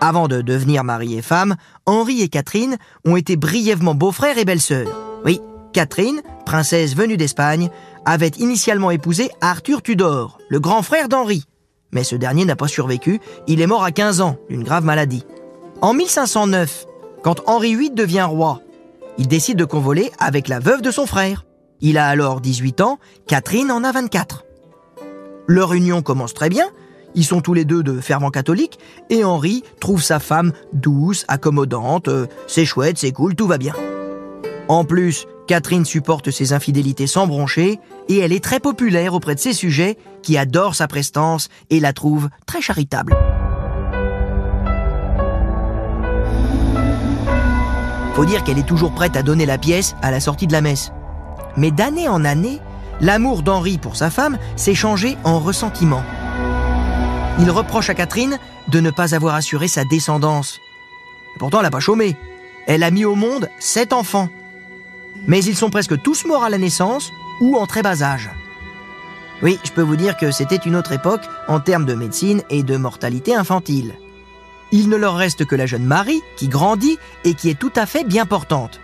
Avant 0.00 0.28
de 0.28 0.40
devenir 0.40 0.84
mari 0.84 1.18
et 1.18 1.20
femme, 1.20 1.56
Henri 1.84 2.22
et 2.22 2.30
Catherine 2.30 2.78
ont 3.04 3.16
été 3.16 3.36
brièvement 3.36 3.94
beaux-frères 3.94 4.38
et 4.38 4.46
belles-sœurs. 4.46 4.96
Oui, 5.26 5.42
Catherine, 5.74 6.22
princesse 6.46 6.96
venue 6.96 7.18
d'Espagne, 7.18 7.68
avait 8.06 8.32
initialement 8.38 8.92
épousé 8.92 9.28
Arthur 9.42 9.82
Tudor, 9.82 10.38
le 10.48 10.58
grand 10.58 10.80
frère 10.80 11.10
d'Henri. 11.10 11.44
Mais 11.92 12.04
ce 12.04 12.16
dernier 12.16 12.44
n'a 12.44 12.56
pas 12.56 12.68
survécu, 12.68 13.20
il 13.46 13.60
est 13.60 13.66
mort 13.66 13.84
à 13.84 13.92
15 13.92 14.20
ans 14.20 14.36
d'une 14.48 14.64
grave 14.64 14.84
maladie. 14.84 15.24
En 15.80 15.94
1509, 15.94 16.86
quand 17.22 17.42
Henri 17.46 17.74
VIII 17.74 17.90
devient 17.90 18.26
roi, 18.28 18.60
il 19.16 19.28
décide 19.28 19.58
de 19.58 19.64
convoler 19.64 20.10
avec 20.18 20.48
la 20.48 20.60
veuve 20.60 20.82
de 20.82 20.90
son 20.90 21.06
frère. 21.06 21.44
Il 21.80 21.98
a 21.98 22.06
alors 22.06 22.40
18 22.40 22.80
ans, 22.80 22.98
Catherine 23.26 23.70
en 23.70 23.84
a 23.84 23.92
24. 23.92 24.44
Leur 25.46 25.72
union 25.72 26.02
commence 26.02 26.34
très 26.34 26.48
bien, 26.48 26.66
ils 27.14 27.24
sont 27.24 27.40
tous 27.40 27.54
les 27.54 27.64
deux 27.64 27.82
de 27.82 28.00
fervents 28.00 28.30
catholiques, 28.30 28.78
et 29.10 29.24
Henri 29.24 29.64
trouve 29.80 30.02
sa 30.02 30.18
femme 30.18 30.52
douce, 30.72 31.24
accommodante, 31.28 32.08
euh, 32.08 32.26
c'est 32.46 32.64
chouette, 32.66 32.98
c'est 32.98 33.12
cool, 33.12 33.34
tout 33.34 33.46
va 33.46 33.58
bien. 33.58 33.74
En 34.68 34.84
plus, 34.84 35.26
Catherine 35.46 35.86
supporte 35.86 36.30
ses 36.30 36.52
infidélités 36.52 37.06
sans 37.06 37.26
broncher, 37.26 37.80
et 38.08 38.18
elle 38.18 38.32
est 38.32 38.44
très 38.44 38.60
populaire 38.60 39.14
auprès 39.14 39.34
de 39.34 39.40
ses 39.40 39.54
sujets 39.54 39.96
qui 40.22 40.36
adorent 40.36 40.74
sa 40.74 40.86
prestance 40.86 41.48
et 41.70 41.80
la 41.80 41.94
trouvent 41.94 42.28
très 42.46 42.60
charitable. 42.60 43.16
Faut 48.14 48.24
dire 48.26 48.44
qu'elle 48.44 48.58
est 48.58 48.66
toujours 48.66 48.92
prête 48.92 49.16
à 49.16 49.22
donner 49.22 49.46
la 49.46 49.58
pièce 49.58 49.94
à 50.02 50.10
la 50.10 50.20
sortie 50.20 50.46
de 50.46 50.52
la 50.52 50.60
messe. 50.60 50.92
Mais 51.56 51.70
d'année 51.70 52.08
en 52.08 52.24
année, 52.24 52.60
l'amour 53.00 53.42
d'Henri 53.42 53.78
pour 53.78 53.96
sa 53.96 54.10
femme 54.10 54.38
s'est 54.56 54.74
changé 54.74 55.16
en 55.24 55.38
ressentiment. 55.38 56.02
Il 57.38 57.50
reproche 57.50 57.88
à 57.88 57.94
Catherine 57.94 58.38
de 58.68 58.80
ne 58.80 58.90
pas 58.90 59.14
avoir 59.14 59.34
assuré 59.34 59.68
sa 59.68 59.84
descendance. 59.84 60.58
Pourtant, 61.38 61.58
elle 61.58 61.64
n'a 61.64 61.70
pas 61.70 61.80
chômé. 61.80 62.16
Elle 62.66 62.82
a 62.82 62.90
mis 62.90 63.04
au 63.04 63.14
monde 63.14 63.48
sept 63.60 63.92
enfants. 63.92 64.28
Mais 65.28 65.44
ils 65.44 65.56
sont 65.56 65.70
presque 65.70 66.00
tous 66.02 66.24
morts 66.24 66.42
à 66.42 66.50
la 66.50 66.58
naissance 66.58 67.12
ou 67.40 67.56
en 67.56 67.66
très 67.66 67.82
bas 67.82 68.02
âge. 68.02 68.30
Oui, 69.42 69.60
je 69.62 69.70
peux 69.70 69.82
vous 69.82 69.94
dire 69.94 70.16
que 70.16 70.32
c'était 70.32 70.56
une 70.56 70.74
autre 70.74 70.92
époque 70.92 71.22
en 71.46 71.60
termes 71.60 71.84
de 71.84 71.94
médecine 71.94 72.42
et 72.50 72.64
de 72.64 72.76
mortalité 72.76 73.34
infantile. 73.34 73.94
Il 74.72 74.88
ne 74.88 74.96
leur 74.96 75.14
reste 75.14 75.44
que 75.44 75.54
la 75.54 75.66
jeune 75.66 75.84
Marie, 75.84 76.20
qui 76.36 76.48
grandit 76.48 76.98
et 77.24 77.34
qui 77.34 77.48
est 77.48 77.58
tout 77.58 77.72
à 77.76 77.86
fait 77.86 78.04
bien 78.04 78.26
portante. 78.26 78.80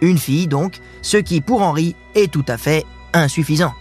Une 0.00 0.18
fille 0.18 0.46
donc, 0.46 0.80
ce 1.00 1.16
qui 1.16 1.40
pour 1.40 1.62
Henri 1.62 1.96
est 2.14 2.30
tout 2.30 2.44
à 2.48 2.58
fait 2.58 2.84
insuffisant. 3.14 3.72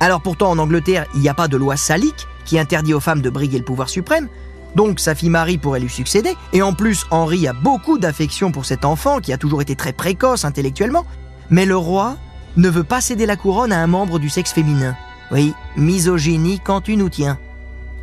Alors 0.00 0.22
pourtant 0.22 0.50
en 0.50 0.58
Angleterre, 0.58 1.06
il 1.14 1.20
n'y 1.20 1.28
a 1.28 1.34
pas 1.34 1.48
de 1.48 1.56
loi 1.56 1.76
salique 1.76 2.26
qui 2.44 2.58
interdit 2.58 2.94
aux 2.94 3.00
femmes 3.00 3.20
de 3.20 3.30
briguer 3.30 3.58
le 3.58 3.64
pouvoir 3.64 3.88
suprême, 3.88 4.28
donc 4.74 5.00
sa 5.00 5.14
fille 5.14 5.30
Marie 5.30 5.58
pourrait 5.58 5.80
lui 5.80 5.88
succéder, 5.88 6.34
et 6.52 6.62
en 6.62 6.74
plus 6.74 7.06
Henri 7.10 7.48
a 7.48 7.52
beaucoup 7.52 7.98
d'affection 7.98 8.52
pour 8.52 8.64
cet 8.64 8.84
enfant 8.84 9.20
qui 9.20 9.32
a 9.32 9.38
toujours 9.38 9.62
été 9.62 9.76
très 9.76 9.92
précoce 9.92 10.44
intellectuellement, 10.44 11.06
mais 11.50 11.64
le 11.64 11.76
roi 11.76 12.16
ne 12.56 12.68
veut 12.68 12.84
pas 12.84 13.00
céder 13.00 13.26
la 13.26 13.36
couronne 13.36 13.72
à 13.72 13.82
un 13.82 13.86
membre 13.86 14.18
du 14.18 14.28
sexe 14.28 14.52
féminin. 14.52 14.96
Oui, 15.30 15.54
misogynie 15.76 16.60
quand 16.62 16.82
tu 16.82 16.96
nous 16.96 17.08
tiens. 17.08 17.38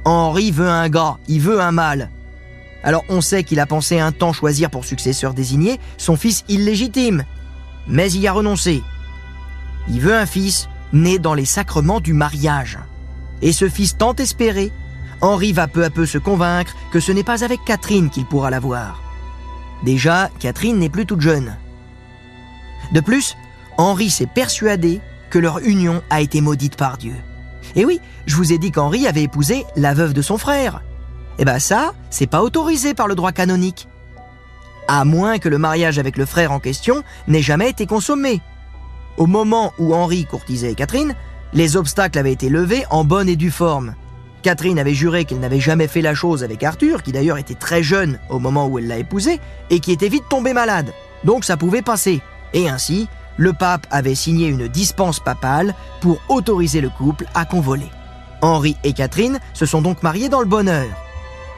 Henri 0.05 0.51
veut 0.51 0.69
un 0.69 0.89
gars, 0.89 1.17
il 1.27 1.41
veut 1.41 1.61
un 1.61 1.71
mâle. 1.71 2.09
Alors 2.83 3.05
on 3.07 3.21
sait 3.21 3.43
qu'il 3.43 3.59
a 3.59 3.65
pensé 3.65 3.99
un 3.99 4.11
temps 4.11 4.33
choisir 4.33 4.69
pour 4.69 4.85
successeur 4.85 5.33
désigné 5.33 5.79
son 5.97 6.17
fils 6.17 6.43
illégitime, 6.49 7.23
mais 7.87 8.11
il 8.11 8.21
y 8.21 8.27
a 8.27 8.33
renoncé. 8.33 8.83
Il 9.89 10.01
veut 10.01 10.15
un 10.15 10.25
fils 10.25 10.67
né 10.91 11.17
dans 11.17 11.33
les 11.33 11.45
sacrements 11.45 12.01
du 12.01 12.13
mariage. 12.13 12.77
Et 13.41 13.51
ce 13.51 13.67
fils 13.67 13.97
tant 13.97 14.15
espéré, 14.15 14.71
Henri 15.23 15.53
va 15.53 15.69
peu 15.69 15.85
à 15.85 15.89
peu 15.89 16.05
se 16.05 16.17
convaincre 16.17 16.75
que 16.91 16.99
ce 16.99 17.13
n'est 17.13 17.23
pas 17.23 17.45
avec 17.45 17.63
Catherine 17.63 18.09
qu'il 18.09 18.25
pourra 18.25 18.49
l'avoir. 18.49 19.01
Déjà, 19.81 20.29
Catherine 20.37 20.77
n'est 20.77 20.89
plus 20.89 21.05
toute 21.05 21.21
jeune. 21.21 21.55
De 22.91 22.99
plus, 22.99 23.37
Henri 23.77 24.09
s'est 24.09 24.27
persuadé 24.27 24.99
que 25.29 25.39
leur 25.39 25.59
union 25.59 26.03
a 26.09 26.19
été 26.19 26.41
maudite 26.41 26.75
par 26.75 26.97
Dieu. 26.97 27.15
Et 27.77 27.85
oui, 27.85 28.01
je 28.25 28.35
vous 28.35 28.51
ai 28.51 28.57
dit 28.57 28.71
qu'Henri 28.71 29.07
avait 29.07 29.23
épousé 29.23 29.65
la 29.77 29.93
veuve 29.93 30.11
de 30.11 30.21
son 30.21 30.37
frère. 30.37 30.83
Eh 31.39 31.45
ben 31.45 31.57
ça, 31.57 31.93
c'est 32.09 32.27
pas 32.27 32.43
autorisé 32.43 32.93
par 32.93 33.07
le 33.07 33.15
droit 33.15 33.31
canonique. 33.31 33.87
À 34.89 35.05
moins 35.05 35.39
que 35.39 35.47
le 35.47 35.57
mariage 35.57 35.99
avec 35.99 36.17
le 36.17 36.25
frère 36.25 36.51
en 36.51 36.59
question 36.59 37.01
n'ait 37.29 37.41
jamais 37.41 37.69
été 37.69 37.85
consommé. 37.85 38.41
Au 39.15 39.25
moment 39.25 39.71
où 39.79 39.95
Henri 39.95 40.25
courtisait 40.25 40.75
Catherine, 40.75 41.15
les 41.53 41.77
obstacles 41.77 42.19
avaient 42.19 42.33
été 42.33 42.49
levés 42.49 42.83
en 42.89 43.05
bonne 43.05 43.29
et 43.29 43.37
due 43.37 43.51
forme. 43.51 43.95
Catherine 44.43 44.77
avait 44.77 44.93
juré 44.93 45.25
qu'elle 45.25 45.39
n'avait 45.39 45.59
jamais 45.59 45.87
fait 45.87 46.01
la 46.01 46.13
chose 46.13 46.43
avec 46.43 46.61
Arthur, 46.63 47.01
qui 47.01 47.11
d'ailleurs 47.11 47.37
était 47.37 47.55
très 47.55 47.81
jeune 47.81 48.19
au 48.29 48.37
moment 48.37 48.67
où 48.67 48.77
elle 48.77 48.87
l'a 48.87 48.97
épousé, 48.97 49.39
et 49.69 49.79
qui 49.79 49.91
était 49.91 50.09
vite 50.09 50.25
tombé 50.29 50.53
malade. 50.53 50.93
Donc 51.23 51.45
ça 51.45 51.57
pouvait 51.57 51.81
passer. 51.81 52.21
Et 52.53 52.69
ainsi, 52.69 53.07
le 53.37 53.53
pape 53.53 53.87
avait 53.89 54.15
signé 54.15 54.47
une 54.47 54.67
dispense 54.67 55.19
papale 55.19 55.73
pour 56.01 56.19
autoriser 56.29 56.81
le 56.81 56.89
couple 56.89 57.25
à 57.33 57.45
convoler. 57.45 57.89
Henri 58.41 58.75
et 58.83 58.93
Catherine 58.93 59.39
se 59.53 59.65
sont 59.65 59.81
donc 59.81 60.03
mariés 60.03 60.29
dans 60.29 60.41
le 60.41 60.45
bonheur. 60.45 60.89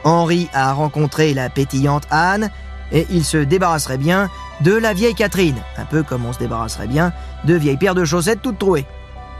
Henri 0.04 0.48
a 0.54 0.72
rencontré 0.72 1.34
la 1.34 1.50
pétillante 1.50 2.06
Anne, 2.10 2.50
et 2.92 3.06
il 3.10 3.24
se 3.24 3.38
débarrasserait 3.38 3.98
bien 3.98 4.30
de 4.60 4.72
la 4.72 4.94
vieille 4.94 5.14
Catherine, 5.14 5.60
un 5.76 5.84
peu 5.84 6.04
comme 6.04 6.24
on 6.24 6.32
se 6.32 6.38
débarrasserait 6.38 6.86
bien 6.86 7.12
de 7.44 7.54
vieilles 7.54 7.76
paires 7.76 7.96
de 7.96 8.04
chaussettes 8.04 8.42
toutes 8.42 8.58
trouées. 8.58 8.86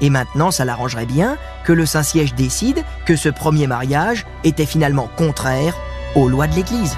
Et 0.00 0.10
maintenant, 0.10 0.50
ça 0.50 0.64
l'arrangerait 0.64 1.06
bien 1.06 1.36
que 1.64 1.72
le 1.72 1.86
Saint-Siège 1.86 2.34
décide 2.34 2.84
que 3.06 3.16
ce 3.16 3.28
premier 3.28 3.66
mariage 3.66 4.26
était 4.44 4.66
finalement 4.66 5.08
contraire 5.16 5.74
aux 6.14 6.28
lois 6.28 6.46
de 6.46 6.54
l'Église. 6.54 6.96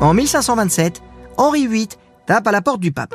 En 0.00 0.14
1527, 0.14 1.02
Henri 1.36 1.66
VIII 1.66 1.88
tape 2.26 2.46
à 2.46 2.52
la 2.52 2.62
porte 2.62 2.80
du 2.80 2.92
pape. 2.92 3.14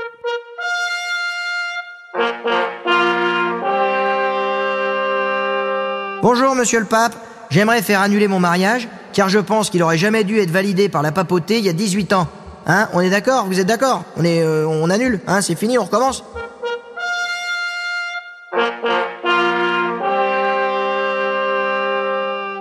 Bonjour, 6.22 6.56
monsieur 6.56 6.80
le 6.80 6.86
pape. 6.86 7.15
J'aimerais 7.50 7.82
faire 7.82 8.01
annuler 8.01 8.27
mon 8.27 8.39
mariage, 8.39 8.88
car 9.13 9.30
je 9.30 9.39
pense 9.39 9.70
qu'il 9.70 9.84
aurait 9.84 9.98
jamais 9.98 10.24
dû 10.24 10.39
être 10.39 10.51
validé 10.51 10.89
par 10.89 11.03
la 11.03 11.12
papauté 11.12 11.60
il 11.60 11.65
y 11.65 11.70
a 11.70 11.74
18 11.74 12.13
ans. 12.13 12.27
Hein 12.65 12.88
On 12.93 13.01
est 13.01 13.10
d'accord 13.10 13.46
Vous 13.46 13.60
êtes 13.60 13.67
d'accord 13.67 14.03
On 14.17 14.24
est, 14.24 14.41
euh, 14.41 14.67
on 14.67 14.89
annule 14.89 15.20
Hein 15.27 15.41
C'est 15.41 15.55
fini, 15.55 15.77
on 15.77 15.84
recommence 15.84 16.24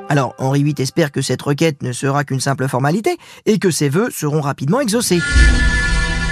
Alors, 0.09 0.35
Henri 0.37 0.62
VIII 0.62 0.75
espère 0.78 1.11
que 1.11 1.23
cette 1.23 1.40
requête 1.40 1.82
ne 1.82 1.92
sera 1.92 2.25
qu'une 2.25 2.40
simple 2.40 2.68
formalité 2.68 3.16
et 3.47 3.59
que 3.59 3.71
ses 3.71 3.88
vœux 3.88 4.11
seront 4.11 4.42
rapidement 4.42 4.80
exaucés. 4.80 5.23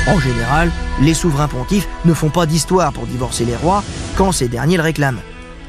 En 0.06 0.18
général, 0.18 0.70
les 1.00 1.14
souverains 1.14 1.48
pontifs 1.48 1.88
ne 2.04 2.12
font 2.12 2.28
pas 2.28 2.44
d'histoire 2.44 2.92
pour 2.92 3.06
divorcer 3.06 3.46
les 3.46 3.56
rois 3.56 3.82
quand 4.16 4.32
ces 4.32 4.48
derniers 4.48 4.76
le 4.76 4.82
réclament. 4.82 5.22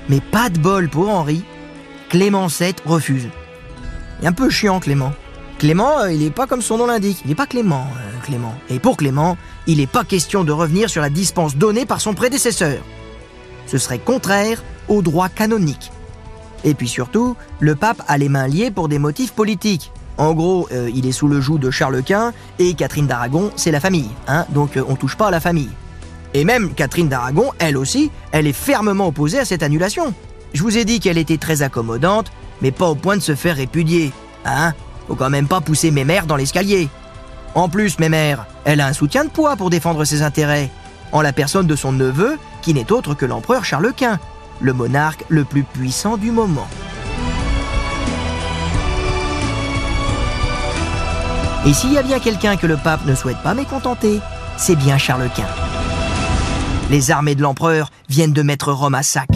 Mais 0.10 0.20
pas 0.20 0.50
de 0.50 0.60
bol 0.60 0.90
pour 0.90 1.10
Henri. 1.10 1.46
Clément 2.10 2.48
VII 2.48 2.76
refuse. 2.86 3.30
Un 4.24 4.34
peu 4.34 4.50
chiant, 4.50 4.82
Clément. 4.82 5.14
Clément, 5.62 6.00
euh, 6.00 6.12
il 6.12 6.22
n'est 6.22 6.32
pas 6.32 6.48
comme 6.48 6.64
son 6.64 6.80
nom 6.80 6.88
l'indique. 6.88 7.20
Il 7.24 7.28
n'est 7.28 7.36
pas 7.36 7.46
Clément, 7.46 7.86
euh, 7.96 8.26
Clément. 8.26 8.56
Et 8.72 8.80
pour 8.80 8.98
Clément, 8.98 9.38
il 9.68 9.78
n'est 9.78 9.86
pas 9.86 10.04
question 10.04 10.44
de 10.44 10.52
revenir 10.52 10.90
sur 10.90 11.04
la 11.04 11.12
dispense 11.12 11.56
donnée 11.56 11.86
par 11.86 12.02
son 12.02 12.16
prédécesseur. 12.16 12.82
Ce 13.68 13.78
serait 13.78 14.00
contraire 14.00 14.64
au 14.88 15.04
droit 15.04 15.30
canonique. 15.30 15.92
Et 16.64 16.74
puis 16.74 16.88
surtout, 16.88 17.36
le 17.60 17.76
pape 17.76 18.02
a 18.08 18.18
les 18.18 18.28
mains 18.28 18.48
liées 18.48 18.72
pour 18.72 18.90
des 18.90 18.98
motifs 18.98 19.34
politiques. 19.34 19.92
En 20.18 20.34
gros, 20.34 20.68
euh, 20.72 20.90
il 20.96 21.06
est 21.06 21.12
sous 21.12 21.28
le 21.28 21.40
joug 21.40 21.60
de 21.60 21.70
Charles 21.70 22.02
Quint 22.02 22.34
et 22.58 22.74
Catherine 22.74 23.06
d'Aragon, 23.06 23.52
c'est 23.56 23.70
la 23.70 23.80
famille, 23.80 24.10
hein, 24.28 24.48
donc 24.50 24.78
euh, 24.78 24.84
on 24.90 24.96
touche 24.96 25.16
pas 25.16 25.28
à 25.28 25.32
la 25.32 25.40
famille. 25.40 25.70
Et 26.34 26.44
même 26.44 26.74
Catherine 26.74 27.08
d'Aragon, 27.08 27.52
elle 27.60 27.78
aussi, 27.78 28.10
elle 28.32 28.48
est 28.48 28.52
fermement 28.52 29.10
opposée 29.10 29.38
à 29.38 29.46
cette 29.46 29.62
annulation. 29.62 30.12
Je 30.54 30.64
vous 30.64 30.80
ai 30.80 30.86
dit 30.86 31.00
qu'elle 31.00 31.20
était 31.20 31.38
très 31.38 31.62
accommodante, 31.62 32.32
mais 32.64 32.72
pas 32.72 32.90
au 32.90 32.96
point 32.96 33.16
de 33.16 33.22
se 33.22 33.36
faire 33.36 33.58
répudier. 33.58 34.12
Hein 34.44 34.74
Faut 35.12 35.18
quand 35.18 35.30
même 35.30 35.50
pas 35.50 35.60
pousser 35.60 35.92
mes 35.92 36.06
mères 36.06 36.26
dans 36.26 36.38
l'escalier. 36.38 36.88
En 37.54 37.68
plus, 37.68 38.00
mes 38.00 38.08
mères, 38.08 38.46
elle 38.64 38.80
a 38.80 38.88
un 38.88 38.94
soutien 38.94 39.26
de 39.26 39.30
poids 39.30 39.58
pour 39.58 39.70
défendre 39.70 40.06
ses 40.06 40.22
intérêts, 40.22 40.70
en 41.12 41.22
la 41.22 41.34
personne 41.34 41.68
de 41.68 41.76
son 41.76 41.92
neveu, 41.92 42.40
qui 42.62 42.74
n'est 42.74 42.94
autre 42.94 43.14
que 43.14 43.26
l'empereur 43.26 43.66
Charles 43.66 43.92
Quint, 43.92 44.20
le 44.62 44.72
monarque 44.72 45.26
le 45.28 45.44
plus 45.44 45.64
puissant 45.64 46.16
du 46.16 46.32
moment. 46.32 46.66
Et 51.66 51.74
s'il 51.74 51.92
y 51.92 51.98
a 51.98 52.04
bien 52.04 52.20
quelqu'un 52.20 52.56
que 52.56 52.68
le 52.68 52.78
pape 52.78 53.06
ne 53.06 53.14
souhaite 53.14 53.44
pas 53.44 53.54
mécontenter, 53.54 54.22
c'est 54.56 54.78
bien 54.78 54.98
Charles 54.98 55.30
Quint. 55.36 55.44
Les 56.90 57.12
armées 57.12 57.36
de 57.36 57.42
l'empereur 57.42 57.92
viennent 58.08 58.32
de 58.32 58.44
mettre 58.44 58.72
Rome 58.72 58.96
à 58.96 59.04
sac. 59.04 59.28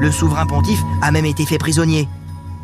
Le 0.00 0.12
souverain 0.12 0.44
pontife 0.44 0.82
a 1.00 1.10
même 1.12 1.24
été 1.24 1.46
fait 1.46 1.56
prisonnier. 1.56 2.10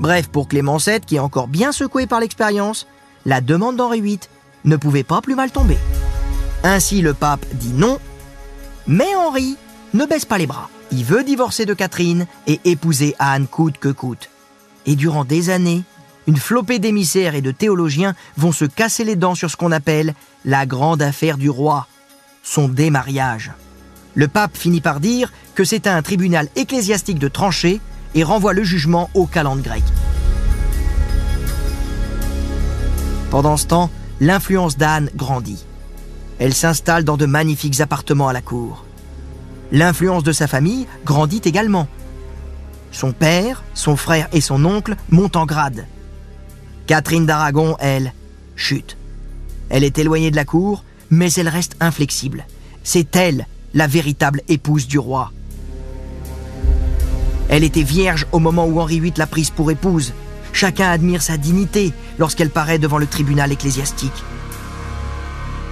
Bref, 0.01 0.29
pour 0.29 0.49
Clément 0.49 0.79
VII, 0.79 1.01
qui 1.01 1.17
est 1.17 1.21
encore 1.21 1.49
bien 1.49 1.73
secoué 1.73 2.07
par 2.07 2.21
l'expérience, 2.21 2.87
la 3.25 3.41
demande 3.41 3.77
d'Henri 3.77 4.01
VIII 4.01 4.21
ne 4.65 4.77
pouvait 4.77 5.05
pas 5.05 5.21
plus 5.21 5.35
mal 5.35 5.51
tomber. 5.51 5.79
Ainsi, 6.63 7.01
le 7.01 7.15
pape 7.15 7.47
dit 7.55 7.73
non, 7.73 7.99
mais 8.87 9.15
Henri 9.17 9.57
ne 9.93 10.05
baisse 10.05 10.25
pas 10.25 10.39
les 10.39 10.47
bras. 10.47 10.69
Il 10.91 11.05
veut 11.05 11.25
divorcer 11.25 11.67
de 11.67 11.75
Catherine 11.75 12.27
et 12.47 12.61
épouser 12.65 13.15
Anne 13.19 13.47
coûte 13.47 13.79
que 13.79 13.89
coûte. 13.89 14.31
Et 14.87 14.97
durant 14.97 15.25
des 15.25 15.51
années, 15.51 15.85
une 16.27 16.37
flopée 16.37 16.79
d'émissaires 16.79 17.35
et 17.35 17.43
de 17.43 17.51
théologiens 17.51 18.15
vont 18.37 18.53
se 18.53 18.65
casser 18.65 19.05
les 19.05 19.17
dents 19.17 19.35
sur 19.35 19.51
ce 19.51 19.57
qu'on 19.57 19.73
appelle 19.73 20.15
la 20.45 20.67
grande 20.67 21.03
affaire 21.03 21.37
du 21.37 21.51
roi, 21.51 21.87
son 22.43 22.69
démariage. 22.69 23.53
Le 24.15 24.29
pape 24.29 24.57
finit 24.57 24.81
par 24.81 25.01
dire 25.01 25.33
que 25.55 25.65
c'est 25.65 25.87
à 25.87 25.95
un 25.95 26.03
tribunal 26.03 26.49
ecclésiastique 26.57 27.19
de 27.19 27.29
trancher 27.29 27.81
et 28.15 28.25
renvoie 28.25 28.53
le 28.53 28.63
jugement 28.63 29.11
au 29.15 29.27
calende 29.27 29.63
grec. 29.63 29.83
Pendant 33.31 33.57
ce 33.57 33.67
temps, 33.67 33.91
l'influence 34.21 34.77
d'Anne 34.77 35.11
grandit. 35.17 35.65
Elle 36.39 36.55
s'installe 36.55 37.05
dans 37.05 37.17
de 37.17 37.27
magnifiques 37.27 37.81
appartements 37.81 38.29
à 38.29 38.33
la 38.33 38.43
cour. 38.43 38.85
L'influence 39.73 40.23
de 40.23 40.33
sa 40.33 40.47
famille 40.47 40.87
grandit 41.05 41.43
également. 41.45 41.89
Son 42.93 43.13
père, 43.13 43.65
son 43.75 43.97
frère 43.97 44.29
et 44.33 44.41
son 44.41 44.65
oncle 44.65 44.95
montent 45.11 45.37
en 45.37 45.47
grade. 45.47 45.87
Catherine 46.87 47.27
d'Aragon, 47.27 47.77
elle, 47.81 48.13
chute. 48.55 48.97
Elle 49.69 49.85
est 49.85 49.99
éloignée 49.99 50.31
de 50.31 50.37
la 50.37 50.45
cour, 50.45 50.85
mais 51.11 51.33
elle 51.33 51.49
reste 51.49 51.77
inflexible. 51.81 52.47
C'est 52.85 53.17
elle, 53.17 53.47
la 53.73 53.87
véritable 53.87 54.43
épouse 54.49 54.87
du 54.87 54.99
roi. 54.99 55.33
Elle 57.49 57.65
était 57.65 57.83
vierge 57.83 58.27
au 58.33 58.39
moment 58.39 58.67
où 58.67 58.81
Henri 58.81 59.01
VIII 59.01 59.15
l'a 59.17 59.27
prise 59.27 59.51
pour 59.51 59.71
épouse. 59.71 60.13
Chacun 60.53 60.91
admire 60.91 61.23
sa 61.23 61.37
dignité 61.37 61.93
lorsqu'elle 62.19 62.51
paraît 62.51 62.79
devant 62.79 62.99
le 62.99 63.07
tribunal 63.07 63.53
ecclésiastique. 63.53 64.25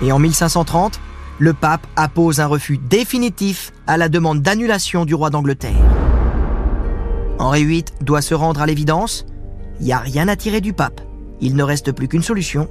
Et 0.03 0.13
en 0.13 0.19
1530, 0.19 1.01
le 1.39 1.53
pape 1.53 1.87
appose 1.97 2.41
un 2.41 2.47
refus 2.47 2.79
définitif 2.79 3.73
à 3.87 3.97
la 3.97 4.09
demande 4.09 4.43
d'annulation 4.43 5.05
du 5.05 5.15
roi 5.15 5.31
d'Angleterre. 5.31 5.73
Henri 7.39 7.65
VIII 7.65 7.85
doit 8.01 8.23
se 8.23 8.35
rendre 8.35 8.61
à 8.61 8.67
l'évidence, 8.67 9.27
il 9.81 9.87
n'y 9.87 9.93
a 9.93 9.99
rien 9.99 10.29
à 10.29 10.37
tirer 10.37 10.61
du 10.61 10.73
pape. 10.73 11.01
Il 11.41 11.57
ne 11.57 11.63
reste 11.63 11.93
plus 11.93 12.07
qu'une 12.07 12.23
solution, 12.23 12.69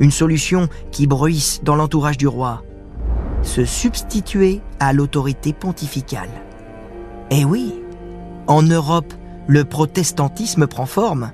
une 0.00 0.10
solution 0.10 0.68
qui 0.90 1.06
bruisse 1.06 1.60
dans 1.62 1.76
l'entourage 1.76 2.18
du 2.18 2.26
roi. 2.26 2.62
Se 3.42 3.64
substituer 3.64 4.60
à 4.80 4.92
l'autorité 4.92 5.52
pontificale. 5.52 6.28
Eh 7.30 7.44
oui, 7.44 7.74
en 8.46 8.62
Europe, 8.62 9.12
le 9.46 9.64
protestantisme 9.64 10.66
prend 10.66 10.86
forme. 10.86 11.32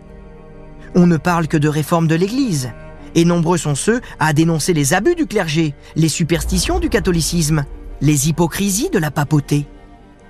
On 0.94 1.06
ne 1.06 1.16
parle 1.16 1.48
que 1.48 1.56
de 1.56 1.68
réforme 1.68 2.08
de 2.08 2.14
l'Église, 2.14 2.72
et 3.14 3.24
nombreux 3.24 3.58
sont 3.58 3.74
ceux 3.74 4.00
à 4.18 4.32
dénoncer 4.32 4.72
les 4.72 4.94
abus 4.94 5.14
du 5.14 5.26
clergé, 5.26 5.74
les 5.96 6.08
superstitions 6.08 6.78
du 6.78 6.88
catholicisme, 6.88 7.64
les 8.00 8.28
hypocrisies 8.28 8.90
de 8.90 8.98
la 8.98 9.10
papauté. 9.10 9.66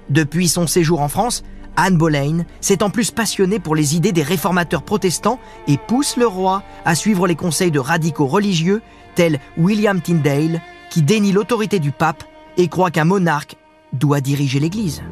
Depuis 0.08 0.48
son 0.48 0.66
séjour 0.66 1.00
en 1.00 1.08
France, 1.08 1.42
Anne 1.76 1.96
Boleyn 1.96 2.44
s'est 2.60 2.82
en 2.82 2.90
plus 2.90 3.10
passionnée 3.10 3.58
pour 3.58 3.74
les 3.74 3.96
idées 3.96 4.12
des 4.12 4.22
réformateurs 4.22 4.82
protestants 4.82 5.38
et 5.68 5.78
pousse 5.78 6.16
le 6.16 6.26
roi 6.26 6.62
à 6.84 6.94
suivre 6.94 7.26
les 7.26 7.36
conseils 7.36 7.70
de 7.70 7.78
radicaux 7.78 8.26
religieux 8.26 8.82
tels 9.14 9.38
William 9.56 10.00
Tyndale, 10.00 10.60
qui 10.90 11.02
dénie 11.02 11.32
l'autorité 11.32 11.78
du 11.78 11.92
pape 11.92 12.24
et 12.56 12.68
croit 12.68 12.90
qu'un 12.90 13.04
monarque 13.04 13.56
doit 13.92 14.20
diriger 14.20 14.60
l'Église. 14.60 15.02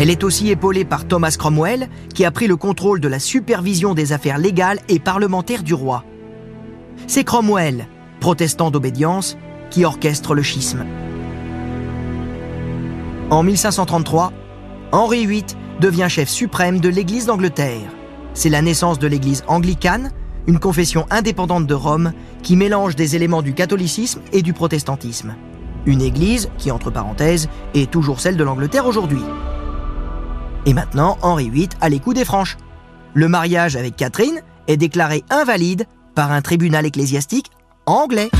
Elle 0.00 0.10
est 0.10 0.22
aussi 0.22 0.48
épaulée 0.48 0.84
par 0.84 1.08
Thomas 1.08 1.34
Cromwell, 1.36 1.88
qui 2.14 2.24
a 2.24 2.30
pris 2.30 2.46
le 2.46 2.54
contrôle 2.54 3.00
de 3.00 3.08
la 3.08 3.18
supervision 3.18 3.94
des 3.94 4.12
affaires 4.12 4.38
légales 4.38 4.78
et 4.88 5.00
parlementaires 5.00 5.64
du 5.64 5.74
roi. 5.74 6.04
C'est 7.08 7.24
Cromwell, 7.24 7.88
protestant 8.20 8.70
d'obédience, 8.70 9.36
qui 9.70 9.84
orchestre 9.84 10.36
le 10.36 10.42
schisme. 10.44 10.86
En 13.30 13.42
1533, 13.42 14.32
Henri 14.92 15.26
VIII 15.26 15.44
devient 15.80 16.06
chef 16.08 16.28
suprême 16.28 16.78
de 16.78 16.88
l'Église 16.88 17.26
d'Angleterre. 17.26 17.90
C'est 18.34 18.50
la 18.50 18.62
naissance 18.62 19.00
de 19.00 19.08
l'Église 19.08 19.42
anglicane, 19.48 20.12
une 20.46 20.60
confession 20.60 21.06
indépendante 21.10 21.66
de 21.66 21.74
Rome 21.74 22.12
qui 22.44 22.54
mélange 22.54 22.94
des 22.94 23.16
éléments 23.16 23.42
du 23.42 23.52
catholicisme 23.52 24.20
et 24.32 24.42
du 24.42 24.52
protestantisme. 24.52 25.34
Une 25.86 26.02
Église 26.02 26.50
qui, 26.56 26.70
entre 26.70 26.92
parenthèses, 26.92 27.48
est 27.74 27.90
toujours 27.90 28.20
celle 28.20 28.36
de 28.36 28.44
l'Angleterre 28.44 28.86
aujourd'hui. 28.86 29.22
Et 30.66 30.74
maintenant, 30.74 31.18
Henri 31.22 31.50
VIII 31.50 31.68
a 31.80 31.88
les 31.88 32.00
coups 32.00 32.16
des 32.16 32.24
franches. 32.24 32.56
Le 33.14 33.28
mariage 33.28 33.76
avec 33.76 33.96
Catherine 33.96 34.42
est 34.66 34.76
déclaré 34.76 35.24
invalide 35.30 35.86
par 36.14 36.32
un 36.32 36.42
tribunal 36.42 36.84
ecclésiastique 36.86 37.50
anglais. 37.86 38.30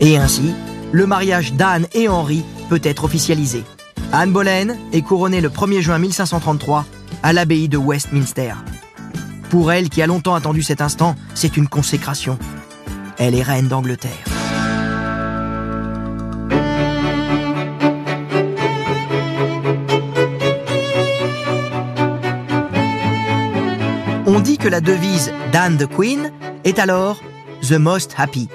Et 0.00 0.16
ainsi, 0.16 0.54
le 0.92 1.06
mariage 1.06 1.52
d'Anne 1.52 1.86
et 1.92 2.08
Henri 2.08 2.42
peut 2.68 2.80
être 2.82 3.04
officialisé. 3.04 3.64
Anne 4.12 4.32
Boleyn 4.32 4.76
est 4.92 5.02
couronnée 5.02 5.40
le 5.40 5.50
1er 5.50 5.80
juin 5.80 5.98
1533 5.98 6.86
à 7.22 7.32
l'abbaye 7.32 7.68
de 7.68 7.76
Westminster. 7.76 8.54
Pour 9.50 9.72
elle, 9.72 9.88
qui 9.88 10.00
a 10.00 10.06
longtemps 10.06 10.34
attendu 10.34 10.62
cet 10.62 10.80
instant, 10.80 11.16
c'est 11.34 11.56
une 11.56 11.68
consécration. 11.68 12.38
Elle 13.18 13.34
est 13.34 13.42
reine 13.42 13.68
d'Angleterre. 13.68 14.29
Que 24.60 24.68
la 24.68 24.80
devise 24.82 25.32
d'Anne 25.52 25.78
the 25.78 25.86
Queen 25.86 26.32
est 26.64 26.78
alors 26.78 27.20
The 27.62 27.72
Most 27.72 28.14
Happy. 28.18 28.48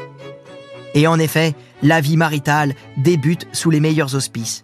Et 0.94 1.08
en 1.08 1.18
effet, 1.18 1.56
la 1.82 2.00
vie 2.00 2.16
maritale 2.16 2.76
débute 2.98 3.48
sous 3.54 3.72
les 3.72 3.80
meilleurs 3.80 4.14
auspices. 4.14 4.64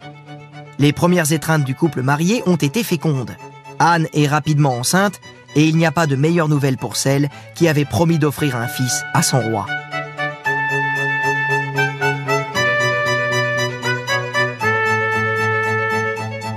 Les 0.78 0.94
premières 0.94 1.32
étreintes 1.32 1.64
du 1.64 1.74
couple 1.74 2.04
marié 2.04 2.44
ont 2.46 2.58
été 2.58 2.84
fécondes. 2.84 3.36
Anne 3.80 4.08
est 4.14 4.28
rapidement 4.28 4.78
enceinte 4.78 5.20
et 5.56 5.68
il 5.68 5.78
n'y 5.78 5.86
a 5.86 5.92
pas 5.92 6.06
de 6.06 6.16
meilleure 6.16 6.48
nouvelle 6.48 6.78
pour 6.78 6.96
celle 6.96 7.30
qui 7.56 7.68
avait 7.68 7.86
promis 7.86 8.20
d'offrir 8.20 8.56
un 8.56 8.68
fils 8.68 9.04
à 9.14 9.24
son 9.24 9.42
roi. 9.42 9.66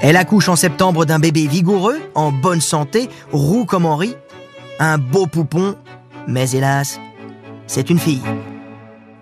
Elle 0.02 0.18
accouche 0.18 0.50
en 0.50 0.56
septembre 0.56 1.06
d'un 1.06 1.18
bébé 1.18 1.46
vigoureux, 1.46 1.98
en 2.14 2.30
bonne 2.30 2.60
santé, 2.60 3.08
roux 3.32 3.64
comme 3.64 3.86
Henri, 3.86 4.14
un 4.78 4.98
beau 4.98 5.26
poupon, 5.26 5.76
mais 6.26 6.50
hélas, 6.50 7.00
c'est 7.66 7.90
une 7.90 7.98
fille. 7.98 8.22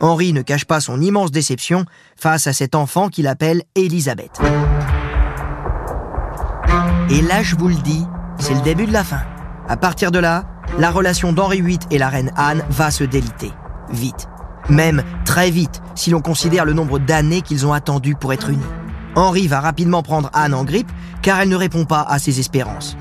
Henri 0.01 0.33
ne 0.33 0.43
cache 0.43 0.65
pas 0.65 0.81
son 0.81 1.01
immense 1.01 1.31
déception 1.31 1.85
face 2.17 2.47
à 2.47 2.53
cet 2.53 2.75
enfant 2.75 3.09
qu'il 3.09 3.27
appelle 3.27 3.63
Elisabeth. 3.75 4.41
Et 7.11 7.23
là, 7.23 7.43
je 7.43 7.57
vous 7.57 7.69
le 7.69 7.77
dis, 7.77 8.05
c'est 8.39 8.55
le 8.55 8.63
début 8.63 8.87
de 8.87 8.93
la 8.93 9.05
fin. 9.05 9.23
À 9.69 9.77
partir 9.77 10.11
de 10.11 10.19
là, 10.19 10.45
la 10.79 10.91
relation 10.91 11.33
d'Henri 11.33 11.61
VIII 11.61 11.79
et 11.91 11.99
la 11.99 12.09
reine 12.09 12.33
Anne 12.37 12.65
va 12.71 12.91
se 12.91 13.05
déliter. 13.05 13.53
Vite. 13.91 14.29
Même 14.69 15.03
très 15.25 15.51
vite, 15.51 15.83
si 15.95 16.11
l'on 16.11 16.21
considère 16.21 16.65
le 16.65 16.73
nombre 16.73 16.99
d'années 16.99 17.43
qu'ils 17.43 17.67
ont 17.67 17.73
attendu 17.73 18.15
pour 18.15 18.33
être 18.33 18.49
unis. 18.49 18.63
Henri 19.15 19.47
va 19.47 19.61
rapidement 19.61 20.03
prendre 20.03 20.31
Anne 20.33 20.55
en 20.55 20.65
grippe, 20.65 20.91
car 21.21 21.41
elle 21.41 21.49
ne 21.49 21.57
répond 21.57 21.85
pas 21.85 22.03
à 22.03 22.19
ses 22.19 22.41
espérances. 22.41 22.97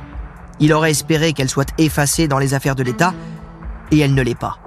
Il 0.61 0.73
aurait 0.73 0.91
espéré 0.91 1.33
qu'elle 1.33 1.49
soit 1.49 1.73
effacée 1.79 2.27
dans 2.27 2.37
les 2.37 2.53
affaires 2.53 2.75
de 2.75 2.83
l'État, 2.83 3.13
et 3.89 3.99
elle 3.99 4.13
ne 4.13 4.21
l'est 4.21 4.39
pas. 4.39 4.59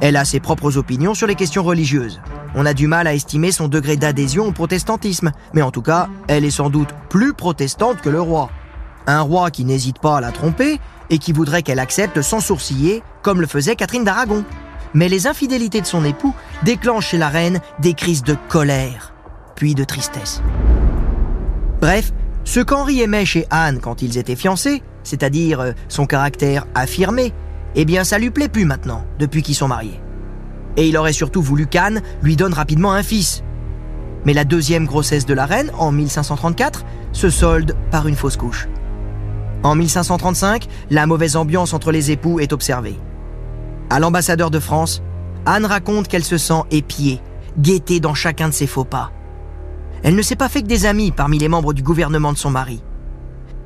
Elle 0.00 0.16
a 0.16 0.24
ses 0.24 0.40
propres 0.40 0.76
opinions 0.76 1.14
sur 1.14 1.28
les 1.28 1.36
questions 1.36 1.62
religieuses. 1.62 2.20
On 2.56 2.66
a 2.66 2.74
du 2.74 2.88
mal 2.88 3.06
à 3.06 3.14
estimer 3.14 3.52
son 3.52 3.68
degré 3.68 3.96
d'adhésion 3.96 4.48
au 4.48 4.52
protestantisme, 4.52 5.30
mais 5.54 5.62
en 5.62 5.70
tout 5.70 5.80
cas, 5.80 6.08
elle 6.26 6.44
est 6.44 6.50
sans 6.50 6.70
doute 6.70 6.90
plus 7.08 7.34
protestante 7.34 8.00
que 8.00 8.10
le 8.10 8.20
roi. 8.20 8.50
Un 9.06 9.20
roi 9.20 9.52
qui 9.52 9.64
n'hésite 9.64 10.00
pas 10.00 10.18
à 10.18 10.20
la 10.20 10.32
tromper 10.32 10.80
et 11.08 11.18
qui 11.18 11.32
voudrait 11.32 11.62
qu'elle 11.62 11.78
accepte 11.78 12.20
sans 12.20 12.40
sourciller, 12.40 13.04
comme 13.22 13.40
le 13.40 13.46
faisait 13.46 13.76
Catherine 13.76 14.04
d'Aragon. 14.04 14.44
Mais 14.92 15.08
les 15.08 15.28
infidélités 15.28 15.80
de 15.80 15.86
son 15.86 16.04
époux 16.04 16.34
déclenchent 16.64 17.10
chez 17.10 17.18
la 17.18 17.28
reine 17.28 17.60
des 17.78 17.94
crises 17.94 18.24
de 18.24 18.36
colère, 18.48 19.14
puis 19.54 19.76
de 19.76 19.84
tristesse. 19.84 20.42
Bref, 21.80 22.12
ce 22.44 22.60
qu'Henri 22.60 23.00
aimait 23.02 23.24
chez 23.24 23.46
Anne 23.50 23.78
quand 23.80 24.02
ils 24.02 24.18
étaient 24.18 24.36
fiancés, 24.36 24.82
c'est-à-dire 25.04 25.60
euh, 25.60 25.72
son 25.88 26.06
caractère 26.06 26.66
affirmé, 26.74 27.32
eh 27.74 27.84
bien 27.84 28.04
ça 28.04 28.18
lui 28.18 28.30
plaît 28.30 28.48
plus 28.48 28.64
maintenant, 28.64 29.04
depuis 29.18 29.42
qu'ils 29.42 29.54
sont 29.54 29.68
mariés. 29.68 30.00
Et 30.76 30.88
il 30.88 30.96
aurait 30.96 31.12
surtout 31.12 31.42
voulu 31.42 31.66
qu'Anne 31.66 32.02
lui 32.22 32.36
donne 32.36 32.54
rapidement 32.54 32.92
un 32.92 33.02
fils. 33.02 33.42
Mais 34.24 34.32
la 34.32 34.44
deuxième 34.44 34.86
grossesse 34.86 35.26
de 35.26 35.34
la 35.34 35.46
reine, 35.46 35.70
en 35.78 35.92
1534, 35.92 36.84
se 37.12 37.28
solde 37.28 37.76
par 37.90 38.06
une 38.06 38.16
fausse 38.16 38.36
couche. 38.36 38.68
En 39.62 39.74
1535, 39.74 40.66
la 40.90 41.06
mauvaise 41.06 41.36
ambiance 41.36 41.72
entre 41.72 41.92
les 41.92 42.10
époux 42.10 42.40
est 42.40 42.52
observée. 42.52 42.96
À 43.90 44.00
l'ambassadeur 44.00 44.50
de 44.50 44.58
France, 44.58 45.02
Anne 45.44 45.66
raconte 45.66 46.08
qu'elle 46.08 46.24
se 46.24 46.38
sent 46.38 46.62
épiée, 46.70 47.20
guettée 47.58 48.00
dans 48.00 48.14
chacun 48.14 48.48
de 48.48 48.54
ses 48.54 48.66
faux 48.66 48.84
pas. 48.84 49.12
Elle 50.02 50.16
ne 50.16 50.22
s'est 50.22 50.36
pas 50.36 50.48
fait 50.48 50.62
que 50.62 50.66
des 50.66 50.86
amis 50.86 51.12
parmi 51.12 51.38
les 51.38 51.48
membres 51.48 51.72
du 51.72 51.82
gouvernement 51.82 52.32
de 52.32 52.38
son 52.38 52.50
mari. 52.50 52.82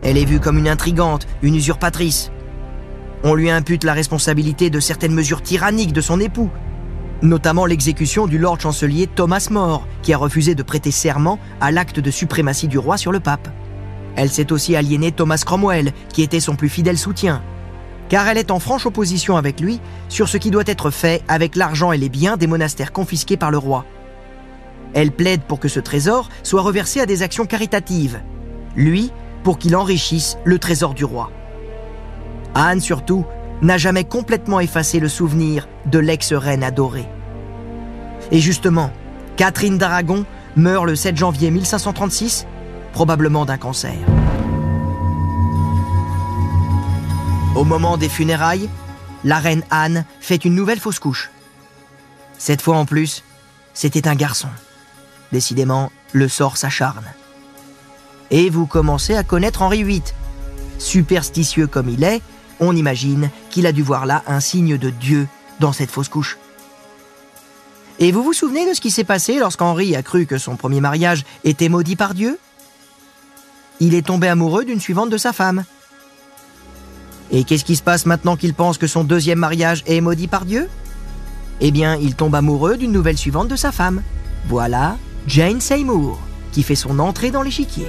Elle 0.03 0.19
est 0.19 0.25
vue 0.25 0.41
comme 0.41 0.59
une 0.59 0.69
intrigante, 0.69 1.27
une 1.43 1.57
usurpatrice, 1.57 2.31
on 3.25 3.35
lui 3.35 3.51
impute 3.51 3.85
la 3.85 3.93
responsabilité 3.93 4.71
de 4.71 4.79
certaines 4.79 5.15
mesures 5.15 5.43
tyranniques 5.43 5.93
de 5.93 6.01
son 6.01 6.21
époux, 6.21 6.51
notamment 7.23 7.67
l'exécution 7.67 8.27
du 8.27 8.39
lord 8.39 8.61
chancelier 8.61 9.07
Thomas 9.07 9.49
More, 9.51 9.87
qui 10.03 10.13
a 10.13 10.19
refusé 10.19 10.55
de 10.55 10.63
prêter 10.63 10.91
serment 10.91 11.39
à 11.61 11.73
l'acte 11.73 11.99
de 11.99 12.11
suprématie 12.11 12.69
du 12.69 12.79
roi 12.79 12.97
sur 12.97 13.13
le 13.13 13.21
pape. 13.21 13.49
Elle 14.17 14.31
s'est 14.31 14.53
aussi 14.53 14.77
aliénée 14.77 15.13
Thomas 15.13 15.43
Cromwell, 15.45 15.93
qui 16.13 16.23
était 16.23 16.41
son 16.41 16.57
plus 16.57 16.69
fidèle 16.69 16.99
soutien, 16.99 17.43
car 18.09 18.29
elle 18.29 18.39
est 18.39 18.51
en 18.51 18.61
franche 18.61 18.87
opposition 18.87 19.37
avec 19.37 19.61
lui 19.61 19.81
sur 20.09 20.29
ce 20.29 20.37
qui 20.37 20.51
doit 20.51 20.63
être 20.67 20.91
fait 20.91 21.23
avec 21.27 21.57
l'argent 21.57 21.93
et 21.93 21.99
les 21.99 22.09
biens 22.09 22.37
des 22.37 22.47
monastères 22.47 22.93
confisqués 22.93 23.37
par 23.37 23.51
le 23.51 23.59
roi. 23.59 23.85
Elle 24.95 25.11
plaide 25.11 25.43
pour 25.43 25.59
que 25.59 25.69
ce 25.69 25.81
trésor 25.81 26.29
soit 26.43 26.63
reversé 26.63 27.01
à 27.01 27.07
des 27.07 27.23
actions 27.23 27.45
caritatives, 27.45 28.21
lui 28.77 29.11
pour 29.47 29.61
qu'il 29.61 29.77
enrichisse 29.77 30.39
le 30.43 30.59
trésor 30.59 30.93
du 30.93 31.05
roi. 31.05 31.31
Anne, 32.57 32.81
surtout, 32.81 33.25
n'a 33.63 33.79
jamais 33.79 34.03
complètement 34.03 34.59
effacé 34.59 34.99
le 34.99 35.09
souvenir 35.09 35.69
de 35.85 36.01
l'ex-reine 36.01 36.65
adorée. 36.65 37.07
Et 38.33 38.41
justement, 38.41 38.91
Catherine 39.37 39.79
d'Aragon 39.79 40.27
meurt 40.57 40.85
le 40.85 40.97
7 40.97 41.17
janvier 41.17 41.53
1536, 41.53 42.45
probablement 42.93 43.47
d'un 43.47 43.57
cancer. 43.57 43.95
Au 47.55 47.63
moment 47.63 47.99
des 47.99 48.09
funérailles, 48.09 48.69
la 49.23 49.39
reine 49.39 49.63
Anne 49.71 50.07
fait 50.19 50.45
une 50.45 50.57
nouvelle 50.57 50.81
fausse 50.81 50.99
couche. 50.99 51.31
Cette 52.37 52.63
fois 52.63 52.79
en 52.79 52.85
plus, 52.85 53.23
c'était 53.75 54.09
un 54.09 54.17
garçon. 54.17 54.49
Décidément, 55.31 55.93
le 56.13 56.27
sort 56.27 56.57
s'acharne. 56.57 57.07
Et 58.31 58.51
vous 58.51 58.67
commencez 58.67 59.15
à 59.15 59.23
connaître 59.23 59.63
Henri 59.63 59.85
VIII. 59.85 60.03
Superstitieux 60.79 61.67
comme 61.67 61.89
il 61.89 62.05
est, 62.05 62.23
on 62.61 62.75
imagine 62.75 63.31
qu'il 63.51 63.67
a 63.67 63.73
dû 63.73 63.83
voir 63.83 64.07
là 64.07 64.23
un 64.27 64.41
signe 64.41 64.79
de 64.79 64.91
Dieu 64.91 65.29
dans 65.61 65.73
cette 65.73 65.91
fausse 65.91 66.09
couche. 66.09 66.39
Et 67.99 68.13
vous 68.13 68.23
vous 68.23 68.35
souvenez 68.35 68.69
de 68.69 68.75
ce 68.75 68.81
qui 68.81 68.91
s'est 68.91 69.05
passé 69.05 69.39
lorsqu'Henri 69.39 69.97
a 69.97 70.03
cru 70.03 70.27
que 70.27 70.39
son 70.39 70.57
premier 70.57 70.81
mariage 70.81 71.25
était 71.45 71.69
maudit 71.69 71.97
par 71.97 72.13
Dieu? 72.15 72.39
Il 73.81 73.95
est 73.95 74.07
tombé 74.07 74.29
amoureux 74.29 74.65
d'une 74.65 74.81
suivante 74.81 75.11
de 75.11 75.17
sa 75.17 75.33
femme. 75.33 75.65
Et 77.31 77.45
qu'est-ce 77.45 77.65
qui 77.65 77.77
se 77.77 77.83
passe 77.83 78.07
maintenant 78.07 78.37
qu'il 78.37 78.55
pense 78.55 78.79
que 78.79 78.87
son 78.87 79.03
deuxième 79.03 79.39
mariage 79.39 79.83
est 79.87 80.01
maudit 80.01 80.29
par 80.29 80.45
Dieu? 80.45 80.69
Eh 81.61 81.71
bien, 81.71 81.97
il 81.97 82.15
tombe 82.15 82.35
amoureux 82.35 82.77
d'une 82.77 82.93
nouvelle 82.93 83.17
suivante 83.17 83.49
de 83.49 83.57
sa 83.57 83.73
femme. 83.73 84.03
Voilà 84.47 84.99
Jane 85.27 85.61
Seymour, 85.61 86.21
qui 86.57 86.63
fait 86.63 86.75
son 86.75 87.01
entrée 87.01 87.31
dans 87.31 87.43
l'échiquier. 87.43 87.87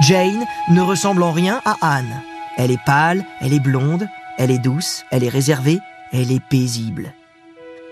Jane 0.00 0.46
ne 0.70 0.80
ressemble 0.80 1.22
en 1.24 1.32
rien 1.32 1.60
à 1.66 1.76
Anne. 1.82 2.22
Elle 2.56 2.70
est 2.70 2.82
pâle, 2.86 3.22
elle 3.42 3.52
est 3.52 3.60
blonde, 3.60 4.08
elle 4.38 4.50
est 4.50 4.58
douce, 4.58 5.04
elle 5.10 5.24
est 5.24 5.28
réservée, 5.28 5.78
elle 6.10 6.32
est 6.32 6.40
paisible. 6.40 7.12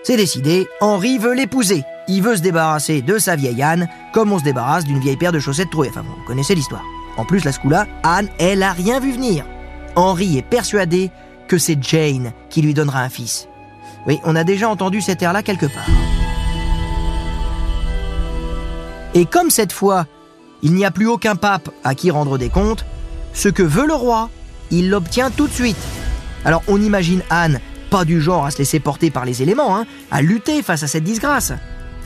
C'est 0.01 0.17
décidé, 0.17 0.65
Henri 0.81 1.19
veut 1.19 1.35
l'épouser. 1.35 1.83
Il 2.07 2.23
veut 2.23 2.35
se 2.35 2.41
débarrasser 2.41 3.03
de 3.03 3.19
sa 3.19 3.35
vieille 3.35 3.61
Anne, 3.61 3.87
comme 4.11 4.31
on 4.31 4.39
se 4.39 4.43
débarrasse 4.43 4.85
d'une 4.85 4.99
vieille 4.99 5.17
paire 5.17 5.31
de 5.31 5.39
chaussettes 5.39 5.69
trouées. 5.69 5.89
Enfin, 5.91 6.01
vous 6.01 6.25
connaissez 6.25 6.55
l'histoire. 6.55 6.83
En 7.17 7.25
plus, 7.25 7.45
la 7.45 7.51
scoula, 7.51 7.85
Anne, 8.01 8.29
elle 8.39 8.63
a 8.63 8.71
rien 8.71 8.99
vu 8.99 9.11
venir. 9.11 9.45
Henri 9.95 10.39
est 10.39 10.41
persuadé 10.41 11.11
que 11.47 11.59
c'est 11.59 11.77
Jane 11.79 12.33
qui 12.49 12.63
lui 12.63 12.73
donnera 12.73 13.01
un 13.01 13.09
fils. 13.09 13.47
Oui, 14.05 14.19
on 14.23 14.35
a 14.35 14.43
déjà 14.43 14.69
entendu 14.69 15.01
cet 15.01 15.21
air-là 15.21 15.43
quelque 15.43 15.65
part. 15.65 15.87
Et 19.13 19.25
comme 19.25 19.49
cette 19.49 19.71
fois, 19.71 20.07
il 20.61 20.73
n'y 20.73 20.85
a 20.85 20.91
plus 20.91 21.07
aucun 21.07 21.35
pape 21.35 21.69
à 21.83 21.95
qui 21.95 22.11
rendre 22.11 22.37
des 22.37 22.49
comptes, 22.49 22.85
ce 23.33 23.49
que 23.49 23.63
veut 23.63 23.85
le 23.85 23.93
roi, 23.93 24.29
il 24.71 24.89
l'obtient 24.89 25.29
tout 25.29 25.47
de 25.47 25.53
suite. 25.53 25.77
Alors 26.45 26.63
on 26.67 26.81
imagine 26.81 27.21
Anne 27.29 27.59
pas 27.93 28.05
du 28.05 28.19
genre 28.19 28.45
à 28.45 28.49
se 28.49 28.57
laisser 28.57 28.79
porter 28.79 29.11
par 29.11 29.23
les 29.23 29.43
éléments, 29.43 29.77
hein, 29.77 29.85
à 30.09 30.23
lutter 30.23 30.63
face 30.63 30.81
à 30.81 30.87
cette 30.87 31.03
disgrâce. 31.03 31.53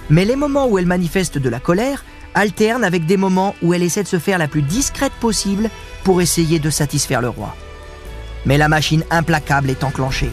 Mais 0.10 0.26
les 0.26 0.36
moments 0.36 0.68
où 0.68 0.78
elle 0.78 0.86
manifeste 0.86 1.38
de 1.38 1.48
la 1.48 1.62
colère 1.62 2.04
alternent 2.34 2.84
avec 2.84 3.06
des 3.06 3.16
moments 3.16 3.56
où 3.62 3.74
elle 3.74 3.84
essaie 3.84 4.04
de 4.04 4.08
se 4.10 4.20
faire 4.20 4.38
la 4.38 4.50
plus 4.50 4.62
discrète 4.62 5.14
possible 5.14 5.70
pour 6.04 6.22
essayer 6.22 6.60
de 6.60 6.70
satisfaire 6.70 7.22
le 7.22 7.30
roi. 7.30 7.56
Mais 8.46 8.58
la 8.58 8.68
machine 8.68 9.06
implacable 9.12 9.70
est 9.70 9.86
enclenchée. 9.86 10.32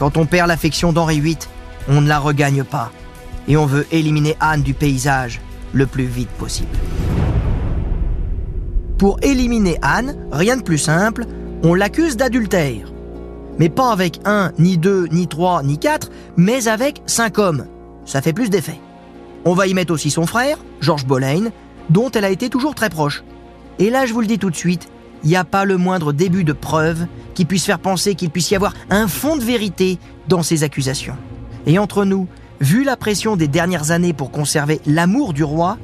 Quand 0.00 0.16
on 0.16 0.24
perd 0.24 0.48
l'affection 0.48 0.94
d'Henri 0.94 1.20
VIII, 1.20 1.36
on 1.86 2.00
ne 2.00 2.08
la 2.08 2.18
regagne 2.18 2.64
pas. 2.64 2.90
Et 3.48 3.58
on 3.58 3.66
veut 3.66 3.86
éliminer 3.92 4.34
Anne 4.40 4.62
du 4.62 4.72
paysage 4.72 5.42
le 5.74 5.86
plus 5.86 6.06
vite 6.06 6.30
possible. 6.30 6.78
Pour 8.96 9.18
éliminer 9.20 9.76
Anne, 9.82 10.16
rien 10.32 10.56
de 10.56 10.62
plus 10.62 10.78
simple, 10.78 11.26
on 11.62 11.74
l'accuse 11.74 12.16
d'adultère 12.16 12.90
mais 13.58 13.68
pas 13.68 13.92
avec 13.92 14.20
un, 14.24 14.52
ni 14.58 14.78
deux, 14.78 15.06
ni 15.08 15.26
trois, 15.26 15.62
ni 15.62 15.76
quatre, 15.76 16.08
mais 16.38 16.66
avec 16.66 17.02
cinq 17.04 17.38
hommes. 17.38 17.66
Ça 18.06 18.22
fait 18.22 18.32
plus 18.32 18.48
d'effet. 18.48 18.80
On 19.44 19.52
va 19.52 19.66
y 19.66 19.74
mettre 19.74 19.92
aussi 19.92 20.10
son 20.10 20.24
frère, 20.24 20.56
George 20.80 21.04
Boleyn, 21.04 21.50
dont 21.90 22.10
elle 22.10 22.24
a 22.24 22.30
été 22.30 22.48
toujours 22.48 22.74
très 22.74 22.88
proche. 22.88 23.22
Et 23.78 23.90
là, 23.90 24.06
je 24.06 24.14
vous 24.14 24.22
le 24.22 24.26
dis 24.26 24.38
tout 24.38 24.48
de 24.48 24.56
suite, 24.56 24.88
il 25.24 25.30
n'y 25.30 25.36
a 25.36 25.44
pas 25.44 25.64
le 25.64 25.76
moindre 25.76 26.12
début 26.12 26.44
de 26.44 26.52
preuve 26.52 27.06
qui 27.34 27.44
puisse 27.44 27.64
faire 27.64 27.78
penser 27.78 28.14
qu'il 28.14 28.30
puisse 28.30 28.50
y 28.50 28.56
avoir 28.56 28.74
un 28.90 29.08
fond 29.08 29.36
de 29.36 29.44
vérité 29.44 29.98
dans 30.28 30.42
ces 30.42 30.62
accusations. 30.62 31.16
Et 31.66 31.78
entre 31.78 32.04
nous, 32.04 32.26
vu 32.60 32.84
la 32.84 32.96
pression 32.96 33.36
des 33.36 33.48
dernières 33.48 33.90
années 33.90 34.12
pour 34.12 34.30
conserver 34.30 34.80
l'amour 34.86 35.32
du 35.32 35.44
roi, 35.44 35.78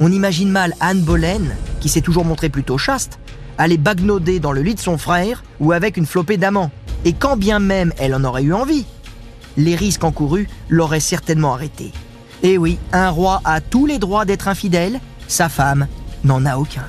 on 0.00 0.12
imagine 0.12 0.50
mal 0.50 0.74
Anne 0.80 1.00
Boleyn, 1.00 1.42
qui 1.80 1.88
s'est 1.88 2.00
toujours 2.00 2.24
montrée 2.24 2.48
plutôt 2.48 2.78
chaste, 2.78 3.18
aller 3.58 3.78
bagnoder 3.78 4.38
dans 4.38 4.52
le 4.52 4.62
lit 4.62 4.74
de 4.74 4.80
son 4.80 4.98
frère 4.98 5.42
ou 5.60 5.72
avec 5.72 5.96
une 5.96 6.06
flopée 6.06 6.36
d'amants. 6.36 6.70
Et 7.04 7.12
quand 7.12 7.36
bien 7.36 7.58
même 7.58 7.92
elle 7.98 8.14
en 8.14 8.24
aurait 8.24 8.42
eu 8.42 8.54
envie, 8.54 8.86
les 9.56 9.74
risques 9.74 10.04
encourus 10.04 10.48
l'auraient 10.68 11.00
certainement 11.00 11.54
arrêté. 11.54 11.92
Et 12.44 12.58
oui, 12.58 12.78
un 12.92 13.10
roi 13.10 13.40
a 13.44 13.60
tous 13.60 13.86
les 13.86 13.98
droits 13.98 14.24
d'être 14.24 14.46
infidèle, 14.46 15.00
sa 15.26 15.48
femme 15.48 15.88
n'en 16.22 16.46
a 16.46 16.56
aucun. 16.56 16.84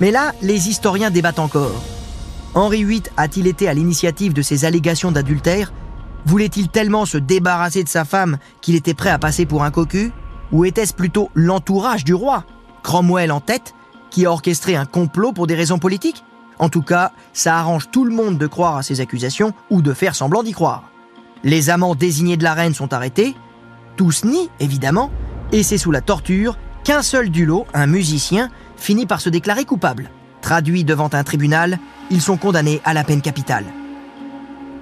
Mais 0.00 0.10
là, 0.10 0.32
les 0.42 0.68
historiens 0.68 1.10
débattent 1.10 1.38
encore. 1.38 1.82
Henri 2.54 2.84
VIII 2.84 3.02
a-t-il 3.16 3.46
été 3.46 3.68
à 3.68 3.74
l'initiative 3.74 4.32
de 4.32 4.42
ces 4.42 4.64
allégations 4.64 5.12
d'adultère? 5.12 5.72
Voulait-il 6.24 6.68
tellement 6.68 7.04
se 7.04 7.18
débarrasser 7.18 7.84
de 7.84 7.88
sa 7.88 8.04
femme 8.04 8.38
qu'il 8.60 8.74
était 8.74 8.94
prêt 8.94 9.10
à 9.10 9.18
passer 9.18 9.46
pour 9.46 9.62
un 9.62 9.70
cocu? 9.70 10.12
Ou 10.52 10.64
était-ce 10.64 10.94
plutôt 10.94 11.30
l'entourage 11.34 12.04
du 12.04 12.14
roi, 12.14 12.44
Cromwell 12.82 13.32
en 13.32 13.40
tête, 13.40 13.74
qui 14.10 14.26
a 14.26 14.32
orchestré 14.32 14.76
un 14.76 14.86
complot 14.86 15.32
pour 15.32 15.46
des 15.46 15.54
raisons 15.54 15.78
politiques? 15.78 16.24
En 16.58 16.68
tout 16.68 16.82
cas, 16.82 17.12
ça 17.32 17.56
arrange 17.56 17.90
tout 17.90 18.04
le 18.04 18.14
monde 18.14 18.38
de 18.38 18.46
croire 18.46 18.76
à 18.76 18.82
ces 18.82 19.00
accusations 19.00 19.52
ou 19.70 19.82
de 19.82 19.92
faire 19.92 20.14
semblant 20.14 20.42
d'y 20.42 20.52
croire. 20.52 20.90
Les 21.44 21.68
amants 21.70 21.94
désignés 21.94 22.36
de 22.36 22.44
la 22.44 22.54
reine 22.54 22.74
sont 22.74 22.92
arrêtés, 22.92 23.36
tous 23.96 24.24
nient 24.24 24.48
évidemment, 24.60 25.10
et 25.52 25.62
c'est 25.62 25.78
sous 25.78 25.90
la 25.90 26.00
torture 26.00 26.56
qu'un 26.82 27.02
seul 27.02 27.30
du 27.30 27.44
lot, 27.44 27.66
un 27.74 27.86
musicien, 27.86 28.50
finit 28.76 29.06
par 29.06 29.20
se 29.20 29.28
déclarer 29.28 29.64
coupable. 29.64 30.10
Traduits 30.40 30.84
devant 30.84 31.10
un 31.12 31.24
tribunal, 31.24 31.78
ils 32.10 32.20
sont 32.20 32.36
condamnés 32.36 32.80
à 32.84 32.94
la 32.94 33.04
peine 33.04 33.22
capitale. 33.22 33.64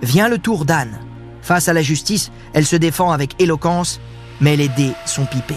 Vient 0.03 0.29
le 0.29 0.39
tour 0.39 0.65
d'Anne. 0.65 0.99
Face 1.43 1.69
à 1.69 1.73
la 1.73 1.83
justice, 1.83 2.31
elle 2.53 2.67
se 2.67 2.77
défend 2.77 3.13
avec 3.13 3.41
éloquence, 3.41 4.01
mais 4.41 4.57
les 4.57 4.69
dés 4.69 4.93
sont 5.07 5.27
pipés. 5.27 5.55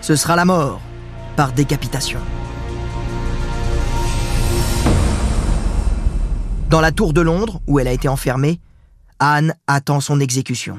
Ce 0.00 0.16
sera 0.16 0.36
la 0.36 0.44
mort 0.44 0.80
par 1.36 1.52
décapitation. 1.52 2.20
Dans 6.70 6.80
la 6.80 6.92
tour 6.92 7.12
de 7.12 7.20
Londres, 7.20 7.60
où 7.66 7.78
elle 7.78 7.88
a 7.88 7.92
été 7.92 8.08
enfermée, 8.08 8.60
Anne 9.20 9.54
attend 9.66 10.00
son 10.00 10.20
exécution. 10.20 10.78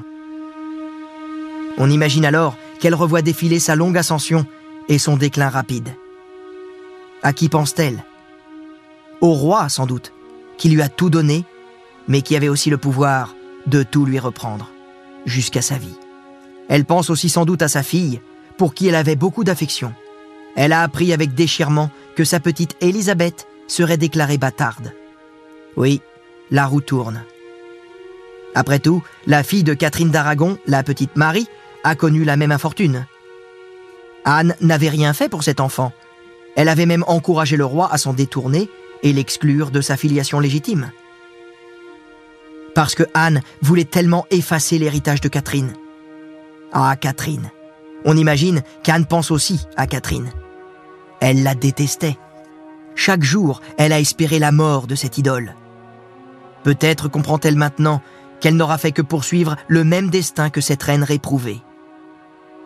On 1.78 1.90
imagine 1.90 2.24
alors 2.24 2.56
qu'elle 2.78 2.94
revoit 2.94 3.22
défiler 3.22 3.58
sa 3.58 3.74
longue 3.74 3.98
ascension 3.98 4.46
et 4.88 4.98
son 4.98 5.16
déclin 5.16 5.48
rapide. 5.48 5.94
À 7.22 7.32
qui 7.32 7.48
pense-t-elle? 7.48 8.04
Au 9.20 9.32
roi, 9.32 9.68
sans 9.68 9.86
doute, 9.86 10.12
qui 10.56 10.68
lui 10.70 10.82
a 10.82 10.88
tout 10.88 11.10
donné, 11.10 11.44
mais 12.08 12.22
qui 12.22 12.36
avait 12.36 12.48
aussi 12.48 12.70
le 12.70 12.78
pouvoir 12.78 13.34
de 13.66 13.82
tout 13.82 14.06
lui 14.06 14.18
reprendre, 14.18 14.70
jusqu'à 15.26 15.62
sa 15.62 15.76
vie. 15.76 15.98
Elle 16.68 16.84
pense 16.84 17.10
aussi 17.10 17.28
sans 17.28 17.44
doute 17.44 17.62
à 17.62 17.68
sa 17.68 17.82
fille, 17.82 18.20
pour 18.56 18.74
qui 18.74 18.88
elle 18.88 18.94
avait 18.94 19.16
beaucoup 19.16 19.44
d'affection. 19.44 19.92
Elle 20.56 20.72
a 20.72 20.82
appris 20.82 21.12
avec 21.12 21.34
déchirement 21.34 21.90
que 22.16 22.24
sa 22.24 22.40
petite 22.40 22.76
Élisabeth 22.80 23.46
serait 23.68 23.96
déclarée 23.96 24.38
bâtarde. 24.38 24.92
Oui, 25.76 26.00
la 26.50 26.66
roue 26.66 26.80
tourne. 26.80 27.22
Après 28.54 28.80
tout, 28.80 29.02
la 29.26 29.42
fille 29.42 29.62
de 29.62 29.74
Catherine 29.74 30.10
d'Aragon, 30.10 30.58
la 30.66 30.82
petite 30.82 31.16
Marie, 31.16 31.48
a 31.84 31.94
connu 31.94 32.24
la 32.24 32.36
même 32.36 32.52
infortune. 32.52 33.06
Anne 34.24 34.54
n'avait 34.60 34.88
rien 34.88 35.12
fait 35.12 35.28
pour 35.28 35.42
cet 35.42 35.60
enfant. 35.60 35.92
Elle 36.56 36.68
avait 36.68 36.86
même 36.86 37.04
encouragé 37.06 37.56
le 37.56 37.64
roi 37.64 37.92
à 37.92 37.98
s'en 37.98 38.12
détourner 38.12 38.68
et 39.02 39.12
l'exclure 39.12 39.70
de 39.70 39.80
sa 39.80 39.96
filiation 39.96 40.40
légitime. 40.40 40.90
Parce 42.74 42.94
que 42.94 43.04
Anne 43.14 43.40
voulait 43.62 43.84
tellement 43.84 44.26
effacer 44.30 44.78
l'héritage 44.78 45.20
de 45.20 45.28
Catherine. 45.28 45.72
Ah, 46.72 46.94
Catherine. 46.96 47.50
On 48.04 48.16
imagine 48.16 48.62
qu'Anne 48.82 49.06
pense 49.06 49.30
aussi 49.30 49.66
à 49.76 49.86
Catherine. 49.86 50.30
Elle 51.20 51.42
la 51.42 51.54
détestait. 51.54 52.16
Chaque 52.94 53.22
jour, 53.22 53.60
elle 53.76 53.92
a 53.92 54.00
espéré 54.00 54.38
la 54.38 54.52
mort 54.52 54.86
de 54.86 54.94
cette 54.94 55.18
idole. 55.18 55.54
Peut-être 56.62 57.08
comprend-elle 57.08 57.56
maintenant 57.56 58.00
qu'elle 58.40 58.56
n'aura 58.56 58.78
fait 58.78 58.92
que 58.92 59.02
poursuivre 59.02 59.56
le 59.68 59.84
même 59.84 60.10
destin 60.10 60.50
que 60.50 60.60
cette 60.60 60.82
reine 60.82 61.04
réprouvée. 61.04 61.60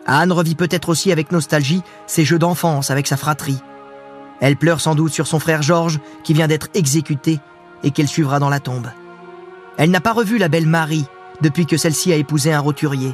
Anne 0.05 0.31
revit 0.31 0.55
peut-être 0.55 0.89
aussi 0.89 1.11
avec 1.11 1.31
nostalgie 1.31 1.81
ses 2.07 2.25
jeux 2.25 2.39
d'enfance 2.39 2.91
avec 2.91 3.07
sa 3.07 3.17
fratrie. 3.17 3.61
Elle 4.41 4.57
pleure 4.57 4.81
sans 4.81 4.95
doute 4.95 5.13
sur 5.13 5.27
son 5.27 5.39
frère 5.39 5.61
Georges 5.61 5.99
qui 6.23 6.33
vient 6.33 6.47
d'être 6.47 6.69
exécuté 6.73 7.39
et 7.83 7.91
qu'elle 7.91 8.07
suivra 8.07 8.39
dans 8.39 8.49
la 8.49 8.59
tombe. 8.59 8.89
Elle 9.77 9.91
n'a 9.91 10.01
pas 10.01 10.13
revu 10.13 10.37
la 10.37 10.49
belle 10.49 10.67
Marie 10.67 11.05
depuis 11.41 11.65
que 11.65 11.77
celle-ci 11.77 12.13
a 12.13 12.15
épousé 12.15 12.53
un 12.53 12.59
roturier. 12.59 13.13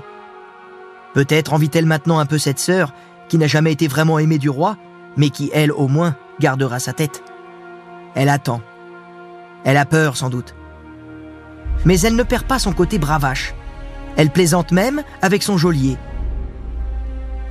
Peut-être 1.14 1.54
envie-t-elle 1.54 1.86
maintenant 1.86 2.20
un 2.20 2.26
peu 2.26 2.38
cette 2.38 2.60
sœur 2.60 2.94
qui 3.28 3.38
n'a 3.38 3.48
jamais 3.48 3.72
été 3.72 3.88
vraiment 3.88 4.20
aimée 4.20 4.38
du 4.38 4.50
roi, 4.50 4.78
mais 5.18 5.30
qui, 5.30 5.50
elle 5.54 5.72
au 5.72 5.88
moins, 5.88 6.16
gardera 6.40 6.80
sa 6.80 6.94
tête. 6.94 7.24
Elle 8.16 8.30
attend. 8.30 8.62
Elle 9.64 9.78
a 9.78 9.86
peur 9.86 10.18
sans 10.18 10.30
doute 10.30 10.56
mais 11.86 12.00
elle 12.02 12.16
ne 12.16 12.24
perd 12.24 12.46
pas 12.46 12.60
son 12.60 12.74
côté 12.74 13.00
bravache. 13.00 13.54
Elle 14.18 14.30
plaisante 14.30 14.72
même 14.72 15.04
avec 15.22 15.44
son 15.44 15.58
geôlier. 15.58 15.98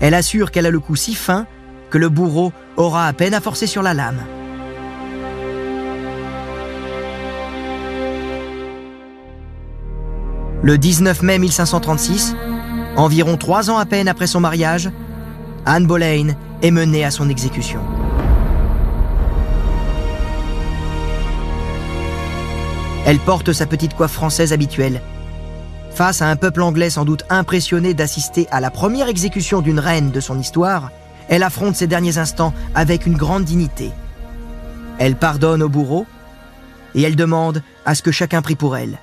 Elle 0.01 0.15
assure 0.15 0.51
qu'elle 0.51 0.67
a 0.67 0.71
le 0.71 0.81
cou 0.81 0.97
si 0.97 1.15
fin 1.15 1.47
que 1.91 1.99
le 1.99 2.09
bourreau 2.09 2.53
aura 2.77 3.07
à 3.07 3.13
peine 3.13 3.35
à 3.35 3.41
forcer 3.41 3.67
sur 3.67 3.83
la 3.83 3.95
lame. 3.95 4.23
Le 10.63 10.77
19 10.77 11.23
mai 11.23 11.39
1536, 11.39 12.37
environ 12.97 13.37
trois 13.37 13.71
ans 13.71 13.79
à 13.79 13.87
peine 13.87 14.09
après 14.09 14.27
son 14.27 14.41
mariage, 14.41 14.91
Anne 15.67 15.87
Boleyn 15.87 16.35
est 16.63 16.71
menée 16.71 17.05
à 17.05 17.11
son 17.11 17.29
exécution. 17.29 17.81
Elle 23.07 23.19
porte 23.19 23.53
sa 23.53 23.67
petite 23.67 23.95
coiffe 23.95 24.13
française 24.13 24.53
habituelle. 24.53 25.01
Face 25.91 26.23
à 26.23 26.29
un 26.29 26.37
peuple 26.37 26.61
anglais 26.61 26.91
sans 26.91 27.05
doute 27.05 27.25
impressionné 27.31 27.95
d'assister 27.95 28.47
à 28.51 28.61
la 28.61 28.71
première 28.71 29.09
exécution 29.09 29.63
d'une 29.63 29.81
reine 29.81 30.11
de 30.11 30.21
son 30.21 30.39
histoire, 30.39 30.91
elle 31.31 31.45
affronte 31.45 31.77
ses 31.77 31.87
derniers 31.87 32.19
instants 32.19 32.53
avec 32.75 33.07
une 33.07 33.17
grande 33.17 33.45
dignité. 33.45 33.93
Elle 34.99 35.17
pardonne 35.17 35.63
au 35.63 35.69
bourreau 35.69 36.05
et 36.95 37.03
elle 37.03 37.17
demande 37.17 37.63
à 37.87 37.95
ce 37.95 38.03
que 38.03 38.11
chacun 38.11 38.43
prie 38.43 38.57
pour 38.57 38.77
elle. 38.77 38.99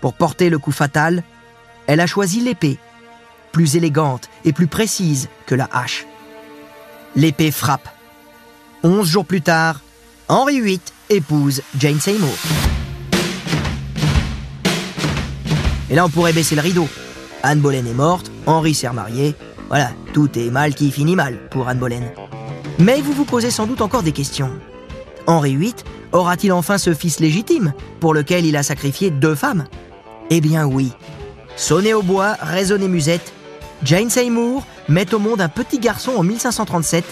Pour 0.00 0.12
porter 0.12 0.50
le 0.50 0.58
coup 0.58 0.72
fatal, 0.72 1.22
elle 1.86 2.00
a 2.00 2.06
choisi 2.06 2.40
l'épée, 2.40 2.78
plus 3.52 3.76
élégante 3.76 4.28
et 4.44 4.52
plus 4.52 4.66
précise 4.66 5.28
que 5.46 5.54
la 5.54 5.68
hache. 5.72 6.04
L'épée 7.14 7.52
frappe. 7.52 7.88
Onze 8.82 9.08
jours 9.08 9.24
plus 9.24 9.42
tard, 9.42 9.80
Henri 10.28 10.60
VIII 10.60 10.80
épouse 11.10 11.62
Jane 11.78 12.00
Seymour. 12.00 12.36
Et 15.90 15.94
là, 15.94 16.06
on 16.06 16.08
pourrait 16.08 16.32
baisser 16.32 16.54
le 16.56 16.60
rideau. 16.60 16.88
Anne 17.42 17.60
Boleyn 17.60 17.86
est 17.86 17.94
morte, 17.94 18.30
Henri 18.46 18.74
s'est 18.74 18.88
remarié. 18.88 19.34
Voilà, 19.70 19.92
tout 20.12 20.36
est 20.36 20.50
mal 20.50 20.74
qui 20.74 20.90
finit 20.90 21.14
mal 21.14 21.38
pour 21.48 21.68
Anne 21.68 21.78
Boleyn. 21.78 22.02
Mais 22.80 23.00
vous 23.00 23.12
vous 23.12 23.24
posez 23.24 23.52
sans 23.52 23.66
doute 23.66 23.80
encore 23.80 24.02
des 24.02 24.10
questions. 24.12 24.50
Henri 25.28 25.56
VIII 25.56 25.74
aura-t-il 26.10 26.52
enfin 26.52 26.76
ce 26.76 26.92
fils 26.92 27.20
légitime 27.20 27.72
pour 28.00 28.12
lequel 28.12 28.44
il 28.44 28.56
a 28.56 28.64
sacrifié 28.64 29.10
deux 29.10 29.36
femmes? 29.36 29.66
Eh 30.28 30.40
bien 30.40 30.66
oui. 30.66 30.92
Sonné 31.54 31.94
au 31.94 32.02
bois, 32.02 32.36
résonné 32.40 32.88
musette, 32.88 33.32
Jane 33.84 34.10
Seymour 34.10 34.66
met 34.88 35.14
au 35.14 35.20
monde 35.20 35.40
un 35.40 35.48
petit 35.48 35.78
garçon 35.78 36.12
en 36.16 36.24
1537, 36.24 37.04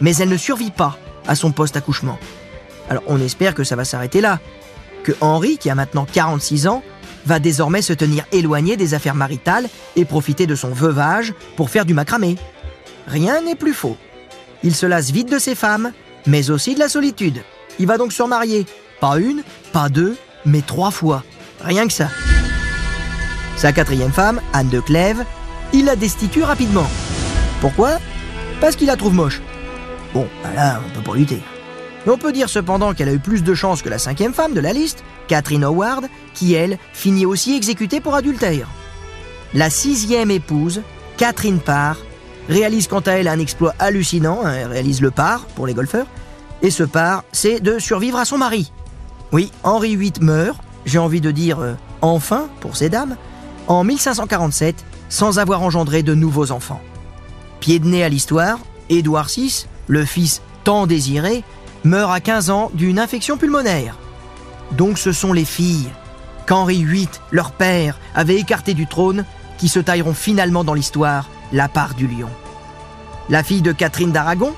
mais 0.00 0.16
elle 0.16 0.30
ne 0.30 0.36
survit 0.38 0.70
pas 0.70 0.96
à 1.26 1.34
son 1.34 1.52
post-accouchement. 1.52 2.18
Alors 2.88 3.02
on 3.08 3.20
espère 3.20 3.54
que 3.54 3.64
ça 3.64 3.76
va 3.76 3.84
s'arrêter 3.84 4.22
là, 4.22 4.40
que 5.04 5.12
Henri, 5.20 5.58
qui 5.58 5.68
a 5.68 5.74
maintenant 5.74 6.06
46 6.10 6.66
ans, 6.66 6.82
va 7.26 7.38
désormais 7.38 7.82
se 7.82 7.92
tenir 7.92 8.24
éloigné 8.32 8.76
des 8.76 8.94
affaires 8.94 9.14
maritales 9.14 9.68
et 9.96 10.04
profiter 10.04 10.46
de 10.46 10.54
son 10.54 10.70
veuvage 10.70 11.34
pour 11.56 11.70
faire 11.70 11.84
du 11.84 11.94
macramé. 11.94 12.36
Rien 13.06 13.42
n'est 13.42 13.56
plus 13.56 13.74
faux. 13.74 13.96
Il 14.62 14.74
se 14.74 14.86
lasse 14.86 15.10
vite 15.10 15.30
de 15.30 15.38
ses 15.38 15.54
femmes, 15.54 15.92
mais 16.26 16.50
aussi 16.50 16.74
de 16.74 16.80
la 16.80 16.88
solitude. 16.88 17.42
Il 17.78 17.86
va 17.86 17.98
donc 17.98 18.12
se 18.12 18.22
remarier. 18.22 18.66
Pas 19.00 19.18
une, 19.18 19.42
pas 19.72 19.88
deux, 19.88 20.16
mais 20.44 20.60
trois 20.60 20.90
fois. 20.90 21.24
Rien 21.62 21.86
que 21.86 21.92
ça. 21.92 22.08
Sa 23.56 23.72
quatrième 23.72 24.12
femme, 24.12 24.40
Anne 24.52 24.68
de 24.68 24.80
Clèves, 24.80 25.24
il 25.72 25.84
la 25.86 25.96
destitue 25.96 26.42
rapidement. 26.42 26.88
Pourquoi? 27.60 27.98
Parce 28.60 28.76
qu'il 28.76 28.86
la 28.86 28.96
trouve 28.96 29.14
moche. 29.14 29.40
Bon, 30.12 30.26
ben 30.42 30.54
là, 30.54 30.80
on 30.86 30.94
peut 30.94 31.10
pas 31.10 31.16
lutter. 31.16 31.42
On 32.06 32.16
peut 32.16 32.32
dire 32.32 32.48
cependant 32.48 32.94
qu'elle 32.94 33.08
a 33.08 33.12
eu 33.12 33.18
plus 33.18 33.42
de 33.42 33.54
chance 33.54 33.82
que 33.82 33.88
la 33.88 33.98
cinquième 33.98 34.32
femme 34.32 34.54
de 34.54 34.60
la 34.60 34.72
liste, 34.72 35.04
Catherine 35.28 35.64
Howard, 35.64 36.06
qui 36.34 36.54
elle 36.54 36.78
finit 36.92 37.26
aussi 37.26 37.54
exécutée 37.54 38.00
pour 38.00 38.14
adultère. 38.14 38.68
La 39.52 39.68
sixième 39.68 40.30
épouse, 40.30 40.80
Catherine 41.18 41.60
Parr, 41.60 41.96
réalise 42.48 42.88
quant 42.88 43.00
à 43.00 43.12
elle 43.12 43.28
un 43.28 43.38
exploit 43.38 43.74
hallucinant, 43.78 44.40
hein, 44.44 44.54
elle 44.54 44.68
réalise 44.68 45.02
le 45.02 45.10
par 45.10 45.44
pour 45.46 45.66
les 45.66 45.74
golfeurs, 45.74 46.06
et 46.62 46.70
ce 46.70 46.84
par, 46.84 47.24
c'est 47.32 47.60
de 47.60 47.78
survivre 47.78 48.18
à 48.18 48.24
son 48.24 48.38
mari. 48.38 48.72
Oui, 49.32 49.52
Henri 49.62 49.96
VIII 49.96 50.12
meurt, 50.20 50.58
j'ai 50.86 50.98
envie 50.98 51.20
de 51.20 51.30
dire 51.30 51.60
euh, 51.60 51.74
enfin 52.00 52.48
pour 52.60 52.76
ces 52.76 52.88
dames, 52.88 53.16
en 53.66 53.84
1547, 53.84 54.84
sans 55.08 55.38
avoir 55.38 55.62
engendré 55.62 56.02
de 56.02 56.14
nouveaux 56.14 56.50
enfants. 56.50 56.80
Pied 57.60 57.78
de 57.78 57.86
nez 57.86 58.02
à 58.02 58.08
l'histoire, 58.08 58.58
Édouard 58.88 59.28
VI, 59.28 59.66
le 59.86 60.04
fils 60.04 60.40
tant 60.64 60.86
désiré, 60.86 61.44
meurt 61.84 62.12
à 62.12 62.20
15 62.20 62.50
ans 62.50 62.70
d'une 62.74 62.98
infection 62.98 63.36
pulmonaire. 63.36 63.96
Donc 64.72 64.98
ce 64.98 65.12
sont 65.12 65.32
les 65.32 65.44
filles 65.44 65.90
qu'Henri 66.46 66.84
VIII, 66.84 67.08
leur 67.30 67.52
père, 67.52 67.98
avait 68.14 68.36
écartées 68.36 68.74
du 68.74 68.86
trône, 68.86 69.24
qui 69.58 69.68
se 69.68 69.78
tailleront 69.78 70.14
finalement 70.14 70.64
dans 70.64 70.74
l'histoire 70.74 71.28
la 71.52 71.68
part 71.68 71.94
du 71.94 72.06
lion. 72.06 72.30
La 73.28 73.44
fille 73.44 73.62
de 73.62 73.72
Catherine 73.72 74.10
d'Aragon 74.10 74.54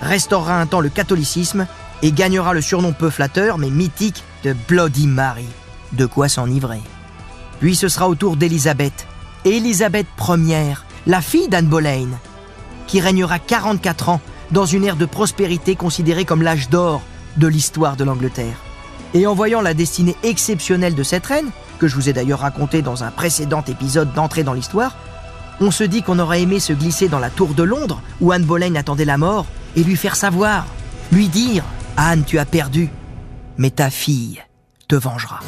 restaurera 0.00 0.60
un 0.60 0.66
temps 0.66 0.80
le 0.80 0.88
catholicisme 0.88 1.66
et 2.02 2.10
gagnera 2.10 2.54
le 2.54 2.60
surnom 2.60 2.92
peu 2.92 3.10
flatteur 3.10 3.58
mais 3.58 3.70
mythique 3.70 4.24
de 4.44 4.54
Bloody 4.66 5.06
Mary. 5.06 5.46
De 5.92 6.06
quoi 6.06 6.28
s'enivrer. 6.28 6.80
Puis 7.60 7.76
ce 7.76 7.88
sera 7.88 8.08
au 8.08 8.14
tour 8.14 8.36
d'Élisabeth, 8.36 9.06
Élisabeth 9.44 10.06
Ier, 10.28 10.74
la 11.06 11.20
fille 11.20 11.48
d'Anne 11.48 11.68
Boleyn, 11.68 12.08
qui 12.86 13.00
régnera 13.00 13.38
44 13.38 14.08
ans 14.08 14.20
dans 14.50 14.66
une 14.66 14.84
ère 14.84 14.96
de 14.96 15.06
prospérité 15.06 15.76
considérée 15.76 16.24
comme 16.24 16.42
l'âge 16.42 16.68
d'or 16.68 17.02
de 17.36 17.46
l'histoire 17.46 17.96
de 17.96 18.04
l'Angleterre. 18.04 18.56
Et 19.14 19.26
en 19.26 19.34
voyant 19.34 19.60
la 19.60 19.74
destinée 19.74 20.16
exceptionnelle 20.22 20.94
de 20.94 21.02
cette 21.02 21.26
reine, 21.26 21.50
que 21.78 21.88
je 21.88 21.94
vous 21.94 22.08
ai 22.08 22.12
d'ailleurs 22.12 22.40
raconté 22.40 22.82
dans 22.82 23.04
un 23.04 23.10
précédent 23.10 23.62
épisode 23.66 24.12
d'entrée 24.12 24.42
dans 24.42 24.52
l'histoire, 24.52 24.96
on 25.60 25.70
se 25.70 25.84
dit 25.84 26.02
qu'on 26.02 26.18
aurait 26.18 26.42
aimé 26.42 26.60
se 26.60 26.72
glisser 26.72 27.08
dans 27.08 27.18
la 27.18 27.30
tour 27.30 27.54
de 27.54 27.62
Londres 27.62 28.02
où 28.20 28.32
Anne 28.32 28.44
Boleyn 28.44 28.74
attendait 28.74 29.04
la 29.04 29.16
mort 29.16 29.46
et 29.74 29.84
lui 29.84 29.96
faire 29.96 30.16
savoir, 30.16 30.66
lui 31.12 31.28
dire 31.28 31.64
Anne, 31.96 32.24
tu 32.24 32.38
as 32.38 32.44
perdu, 32.44 32.90
mais 33.56 33.70
ta 33.70 33.90
fille 33.90 34.42
te 34.88 34.96
vengera. 34.96 35.40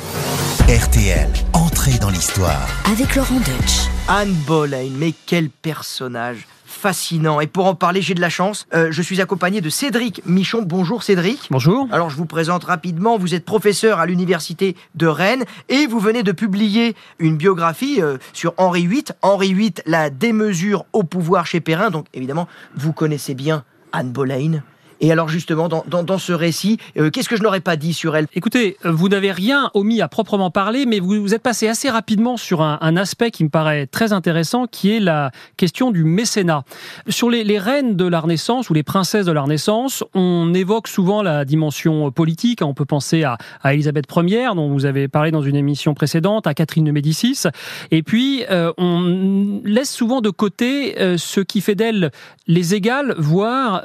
RTL, 0.68 1.30
entrée 1.52 1.98
dans 1.98 2.10
l'histoire. 2.10 2.66
Avec 2.90 3.14
Laurent 3.14 3.38
Deutsch. 3.38 3.88
Anne 4.08 4.34
Boleyn, 4.46 4.90
mais 4.96 5.14
quel 5.26 5.50
personnage 5.50 6.46
fascinant. 6.78 7.40
Et 7.40 7.46
pour 7.46 7.66
en 7.66 7.74
parler, 7.74 8.00
j'ai 8.00 8.14
de 8.14 8.20
la 8.20 8.30
chance. 8.30 8.66
Euh, 8.72 8.88
je 8.90 9.02
suis 9.02 9.20
accompagné 9.20 9.60
de 9.60 9.68
Cédric 9.68 10.22
Michon. 10.24 10.62
Bonjour 10.62 11.02
Cédric. 11.02 11.48
Bonjour. 11.50 11.88
Alors 11.90 12.08
je 12.08 12.16
vous 12.16 12.24
présente 12.24 12.64
rapidement. 12.64 13.18
Vous 13.18 13.34
êtes 13.34 13.44
professeur 13.44 13.98
à 13.98 14.06
l'université 14.06 14.76
de 14.94 15.06
Rennes 15.06 15.44
et 15.68 15.86
vous 15.86 15.98
venez 15.98 16.22
de 16.22 16.32
publier 16.32 16.94
une 17.18 17.36
biographie 17.36 18.00
euh, 18.00 18.18
sur 18.32 18.54
Henri 18.56 18.86
VIII. 18.86 19.04
Henri 19.22 19.54
VIII, 19.54 19.74
la 19.86 20.08
démesure 20.08 20.84
au 20.92 21.02
pouvoir 21.02 21.46
chez 21.46 21.60
Perrin. 21.60 21.90
Donc 21.90 22.06
évidemment, 22.14 22.46
vous 22.76 22.92
connaissez 22.92 23.34
bien 23.34 23.64
Anne 23.92 24.12
Boleyn. 24.12 24.62
Et 25.00 25.12
alors 25.12 25.28
justement, 25.28 25.68
dans, 25.68 25.84
dans, 25.86 26.18
ce 26.18 26.32
récit, 26.32 26.78
euh, 26.96 27.10
qu'est-ce 27.10 27.28
que 27.28 27.36
je 27.36 27.42
n'aurais 27.42 27.60
pas 27.60 27.76
dit 27.76 27.92
sur 27.92 28.16
elle? 28.16 28.26
Écoutez, 28.34 28.76
euh, 28.84 28.90
vous 28.90 29.08
n'avez 29.08 29.30
rien 29.30 29.70
omis 29.74 30.02
à 30.02 30.08
proprement 30.08 30.50
parler, 30.50 30.86
mais 30.86 30.98
vous, 30.98 31.20
vous 31.20 31.34
êtes 31.34 31.42
passé 31.42 31.68
assez 31.68 31.88
rapidement 31.88 32.36
sur 32.36 32.62
un, 32.62 32.96
aspect 32.96 33.30
qui 33.30 33.44
me 33.44 33.48
paraît 33.48 33.86
très 33.86 34.12
intéressant, 34.12 34.66
qui 34.66 34.90
est 34.90 35.00
la 35.00 35.30
question 35.56 35.92
du 35.92 36.02
mécénat. 36.02 36.64
Sur 37.08 37.30
les, 37.30 37.58
reines 37.58 37.96
de 37.96 38.06
la 38.06 38.20
Renaissance 38.20 38.70
ou 38.70 38.74
les 38.74 38.82
princesses 38.82 39.26
de 39.26 39.32
la 39.32 39.42
Renaissance, 39.42 40.02
on 40.14 40.52
évoque 40.54 40.88
souvent 40.88 41.22
la 41.22 41.44
dimension 41.44 42.10
politique. 42.10 42.60
On 42.62 42.74
peut 42.74 42.84
penser 42.84 43.22
à, 43.22 43.38
à 43.62 43.74
Elisabeth 43.74 44.06
Ier, 44.16 44.48
dont 44.54 44.68
vous 44.68 44.84
avez 44.84 45.06
parlé 45.06 45.30
dans 45.30 45.42
une 45.42 45.56
émission 45.56 45.94
précédente, 45.94 46.46
à 46.46 46.54
Catherine 46.54 46.84
de 46.84 46.90
Médicis. 46.90 47.44
Et 47.90 48.02
puis, 48.02 48.44
euh, 48.50 48.72
on 48.78 49.60
laisse 49.64 49.92
souvent 49.92 50.20
de 50.20 50.30
côté 50.30 50.96
ce 51.16 51.40
qui 51.40 51.60
fait 51.60 51.74
d'elles 51.74 52.10
les 52.46 52.74
égales, 52.74 53.14
voire 53.18 53.82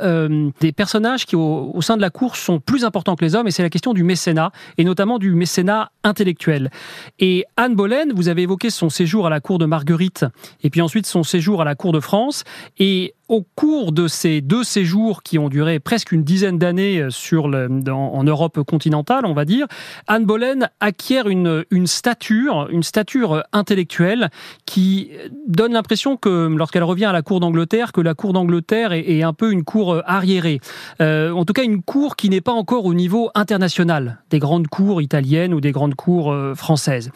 des 0.59 0.71
personnes 0.71 1.02
qui, 1.25 1.35
au, 1.35 1.71
au, 1.73 1.81
sein 1.81 1.97
de 1.97 2.01
la 2.01 2.09
cour, 2.09 2.35
sont 2.35 2.59
plus 2.59 2.85
importants 2.85 3.15
que 3.15 3.23
les 3.23 3.35
hommes, 3.35 3.47
et 3.47 3.51
c'est 3.51 3.63
la 3.63 3.69
question 3.69 3.93
du 3.93 4.03
mécénat, 4.03 4.51
et 4.77 4.83
notamment 4.83 5.19
du 5.19 5.33
mécénat 5.33 5.91
intellectuel. 6.03 6.71
Et 7.19 7.45
Anne 7.57 7.75
Boleyn, 7.75 8.13
vous 8.13 8.29
avez 8.29 8.43
évoqué 8.43 8.69
son 8.69 8.89
séjour 8.89 9.27
à 9.27 9.29
la 9.29 9.39
cour 9.39 9.57
de 9.57 9.65
Marguerite, 9.65 10.25
et 10.61 10.69
puis 10.69 10.81
ensuite 10.81 11.05
son 11.05 11.23
séjour 11.23 11.61
à 11.61 11.65
la 11.65 11.75
cour 11.75 11.91
de 11.91 11.99
France, 11.99 12.43
et 12.79 13.13
au 13.29 13.45
cours 13.55 13.91
de 13.91 14.07
ces 14.07 14.41
deux 14.41 14.63
séjours 14.63 15.23
qui 15.23 15.39
ont 15.39 15.49
duré 15.49 15.79
presque 15.79 16.11
une 16.11 16.23
dizaine 16.23 16.57
d'années 16.57 17.07
dans, 17.31 18.13
en 18.13 18.23
Europe 18.23 18.61
continentale, 18.63 19.25
on 19.25 19.33
va 19.33 19.45
dire, 19.45 19.67
Anne 20.07 20.25
Boleyn 20.25 20.69
acquiert 20.79 21.27
une, 21.27 21.65
stature, 21.85 22.67
une 22.69 22.83
stature 22.83 23.43
intellectuelle 23.53 24.29
qui 24.65 25.11
donne 25.47 25.73
l'impression 25.73 26.17
que 26.17 26.47
lorsqu'elle 26.47 26.83
revient 26.83 27.05
à 27.05 27.13
la 27.13 27.21
cour 27.21 27.39
d'Angleterre, 27.39 27.91
que 27.91 28.01
la 28.01 28.13
cour 28.13 28.33
d'Angleterre 28.33 28.91
est, 28.91 29.23
un 29.23 29.33
peu 29.33 29.51
une 29.51 29.63
cour 29.63 30.01
arriérée. 30.05 30.59
Euh, 31.01 31.31
en 31.31 31.45
tout 31.45 31.53
cas, 31.53 31.63
une 31.63 31.81
cour 31.81 32.15
qui 32.15 32.29
n'est 32.29 32.41
pas 32.41 32.51
encore 32.51 32.85
au 32.85 32.93
niveau 32.93 33.31
international 33.35 34.21
des 34.29 34.39
grandes 34.39 34.67
cours 34.67 35.01
italiennes 35.01 35.53
ou 35.53 35.61
des 35.61 35.71
grandes 35.71 35.95
cours 35.95 36.31
euh, 36.31 36.55
françaises. 36.55 37.11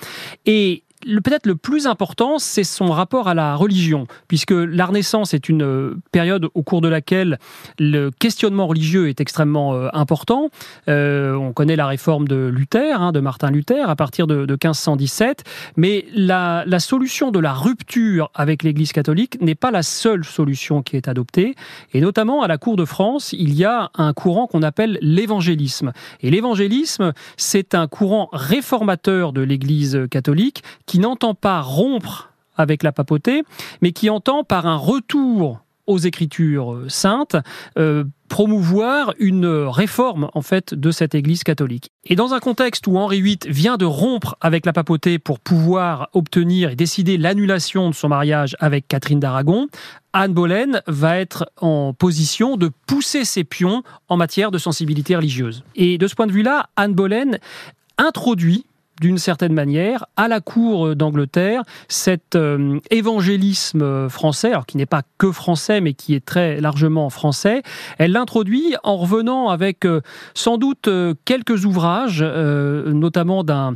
Et 0.46 0.84
peut-être 1.06 1.46
le 1.46 1.56
plus 1.56 1.88
important, 1.88 2.40
c'est 2.40 2.64
son 2.64 2.88
rapport 2.88 3.28
à 3.28 3.34
la 3.34 3.56
religion, 3.56 4.08
puisque 4.28 4.52
la 4.52 4.86
Renaissance 4.86 5.34
est 5.34 5.50
une 5.50 5.64
euh, 5.64 5.96
période 6.12 6.48
au 6.54 6.64
cours 6.64 6.82
de 6.82 6.88
laquelle 6.88 7.40
le 7.80 8.10
questionnement 8.12 8.68
religieux 8.68 9.10
est 9.10 9.22
extrêmement 9.22 9.74
euh, 9.74 9.90
important. 9.94 10.50
Euh, 10.88 11.36
on 11.36 11.54
connaît 11.54 11.76
la 11.76 11.88
réforme 11.88 12.28
de 12.28 12.48
Luther, 12.48 13.02
hein, 13.02 13.12
de 13.12 13.20
Martin 13.20 13.52
Luther, 13.52 13.90
à 13.90 13.96
partir 13.96 14.28
de, 14.28 14.46
de 14.46 14.54
1517, 14.54 15.44
mais 15.76 16.06
la, 16.14 16.66
solution 16.80 17.32
de 17.32 17.40
la 17.40 17.54
rupture 17.54 18.30
avec 18.36 18.64
l'Église 18.64 18.92
catholique 18.92 19.42
n'est 19.42 19.56
pas 19.56 19.72
la 19.72 19.84
seule 19.84 20.24
solution 20.24 20.84
qui 20.84 20.96
est 20.96 21.08
adoptée, 21.08 21.56
et 21.94 22.02
notamment 22.02 22.44
à 22.44 22.48
la 22.48 22.58
cour 22.58 22.76
de 22.76 22.86
France, 22.86 23.34
il 23.34 23.54
y 23.56 23.66
a 23.66 23.90
un 23.96 24.14
courant 24.14 24.48
qu'on 24.48 24.62
appelle 24.62 25.00
l'évangélisme. 25.02 25.92
Et 26.22 26.30
l'évangélisme, 26.30 27.14
c'est 27.36 27.74
un 27.74 27.88
courant 27.88 28.30
réformateur 28.32 29.34
de 29.34 29.42
l'Église 29.42 30.08
catholique 30.12 30.64
qui 30.88 30.98
n'entend 30.98 31.36
pas 31.36 31.62
rompre 31.62 32.32
avec 32.56 32.82
la 32.82 32.92
papauté, 32.92 33.44
mais 33.82 33.92
qui 33.92 34.10
entend 34.10 34.44
par 34.44 34.66
un 34.66 34.78
retour 34.78 35.60
aux 35.86 35.98
Écritures 35.98 36.84
saintes, 36.90 37.38
euh, 37.80 38.04
promouvoir 38.28 39.14
une 39.20 39.46
réforme 39.46 40.30
en 40.34 40.42
fait 40.42 40.74
de 40.74 40.92
cette 40.92 41.16
Église 41.16 41.46
catholique. 41.46 41.92
Et 42.04 42.18
dans 42.18 42.34
un 42.34 42.40
contexte 42.40 42.88
où 42.88 42.98
Henri 42.98 43.22
VIII 43.22 43.40
vient 43.48 43.78
de 43.78 43.86
rompre 43.86 44.36
avec 44.42 44.66
la 44.66 44.74
papauté 44.74 45.18
pour 45.18 45.40
pouvoir 45.40 46.10
obtenir 46.12 46.72
et 46.72 46.76
décider 46.76 47.18
l'annulation 47.18 47.90
de 47.90 47.96
son 47.96 48.10
mariage 48.10 48.58
avec 48.60 48.90
Catherine 48.90 49.22
d'Aragon, 49.22 49.68
Anne 50.12 50.34
Boleyn 50.34 50.82
va 50.88 51.18
être 51.18 51.50
en 51.62 51.94
position 51.94 52.58
de 52.58 52.70
pousser 52.86 53.24
ses 53.24 53.46
pions 53.46 53.82
en 54.10 54.18
matière 54.18 54.52
de 54.52 54.58
sensibilité 54.58 55.16
religieuse. 55.16 55.64
Et 55.76 55.98
de 55.98 56.08
ce 56.08 56.16
point 56.16 56.28
de 56.28 56.34
vue-là, 56.34 56.68
Anne 56.76 56.94
Boleyn 56.94 57.38
introduit 57.98 58.66
d'une 59.02 59.18
certaine 59.18 59.54
manière, 59.54 60.06
à 60.16 60.28
la 60.28 60.40
cour 60.40 60.96
d'Angleterre, 60.96 61.64
cet 61.88 62.36
euh, 62.36 62.80
évangélisme 62.90 64.10
français, 64.10 64.50
alors 64.50 64.66
qui 64.66 64.78
n'est 64.78 64.86
pas 64.86 65.04
que 65.18 65.32
français, 65.32 65.82
mais 65.82 65.94
qui 65.94 66.16
est 66.16 66.26
très 66.26 66.60
largement 66.60 67.10
français, 67.10 67.62
elle 67.98 68.12
l'introduit 68.12 68.76
en 68.84 68.98
revenant 68.98 69.50
avec 69.50 69.86
euh, 69.86 70.02
sans 70.34 70.58
doute 70.58 70.88
euh, 70.88 71.14
quelques 71.26 71.66
ouvrages, 71.66 72.24
notamment 72.24 73.44
d'un 73.44 73.76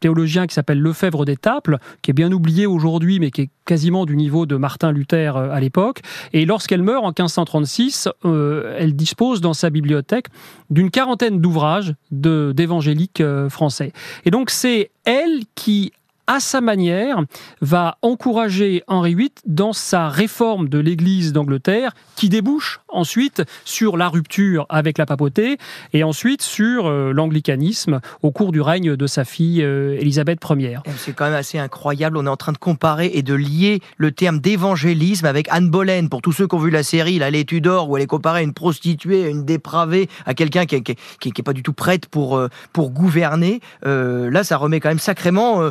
théologien 0.00 0.46
qui 0.46 0.54
s'appelle 0.54 0.80
Lefebvre 0.80 1.24
d'Étaples, 1.24 1.78
qui 2.02 2.10
est 2.10 2.14
bien 2.14 2.32
oublié 2.32 2.66
aujourd'hui, 2.66 3.20
mais 3.20 3.30
qui 3.30 3.42
est 3.42 3.50
quasiment 3.64 4.06
du 4.06 4.16
niveau 4.16 4.46
de 4.46 4.56
Martin 4.56 4.92
Luther 4.92 5.36
à 5.36 5.60
l'époque. 5.60 6.00
Et 6.32 6.44
lorsqu'elle 6.46 6.82
meurt 6.82 7.04
en 7.04 7.08
1536, 7.08 8.08
elle 8.24 8.94
dispose 8.94 9.40
dans 9.40 9.54
sa 9.54 9.70
bibliothèque 9.70 10.26
d'une 10.70 10.90
quarantaine 10.90 11.40
d'ouvrages 11.40 11.94
d'évangéliques 12.10 13.22
français. 13.48 13.92
Et 14.24 14.30
donc 14.30 14.50
c'est 14.50 14.90
elle 15.04 15.40
qui 15.54 15.92
à 16.28 16.40
sa 16.40 16.60
manière, 16.60 17.22
va 17.62 17.96
encourager 18.02 18.84
Henri 18.86 19.14
VIII 19.14 19.32
dans 19.46 19.72
sa 19.72 20.08
réforme 20.08 20.68
de 20.68 20.78
l'Église 20.78 21.32
d'Angleterre, 21.32 21.92
qui 22.16 22.28
débouche 22.28 22.80
ensuite 22.88 23.42
sur 23.64 23.96
la 23.96 24.08
rupture 24.08 24.66
avec 24.68 24.98
la 24.98 25.06
papauté 25.06 25.56
et 25.94 26.04
ensuite 26.04 26.42
sur 26.42 26.86
euh, 26.86 27.12
l'anglicanisme 27.12 28.00
au 28.22 28.30
cours 28.30 28.52
du 28.52 28.60
règne 28.60 28.94
de 28.94 29.06
sa 29.06 29.24
fille 29.24 29.62
euh, 29.62 29.96
Élisabeth 29.98 30.40
Ier. 30.50 30.78
C'est 30.96 31.14
quand 31.14 31.24
même 31.24 31.34
assez 31.34 31.58
incroyable. 31.58 32.18
On 32.18 32.26
est 32.26 32.30
en 32.30 32.36
train 32.36 32.52
de 32.52 32.58
comparer 32.58 33.10
et 33.14 33.22
de 33.22 33.34
lier 33.34 33.80
le 33.96 34.12
terme 34.12 34.38
d'évangélisme 34.38 35.26
avec 35.26 35.48
Anne 35.50 35.70
Boleyn. 35.70 36.08
Pour 36.08 36.20
tous 36.20 36.32
ceux 36.32 36.46
qui 36.46 36.54
ont 36.54 36.58
vu 36.58 36.70
la 36.70 36.82
série, 36.82 37.18
là, 37.18 37.30
les 37.30 37.44
Tudors, 37.46 37.88
où 37.88 37.96
elle 37.96 38.02
est 38.02 38.06
comparée 38.06 38.40
à 38.40 38.42
une 38.42 38.54
prostituée, 38.54 39.24
à 39.24 39.28
une 39.28 39.44
dépravée, 39.44 40.08
à 40.26 40.34
quelqu'un 40.34 40.66
qui 40.66 40.82
n'est 41.24 41.42
pas 41.44 41.54
du 41.54 41.62
tout 41.62 41.72
prête 41.72 42.06
pour, 42.06 42.36
euh, 42.36 42.48
pour 42.74 42.90
gouverner. 42.90 43.60
là, 43.84 44.44
ça 44.44 44.58
remet 44.58 44.80
quand 44.80 44.90
même 44.90 44.98
sacrément 44.98 45.70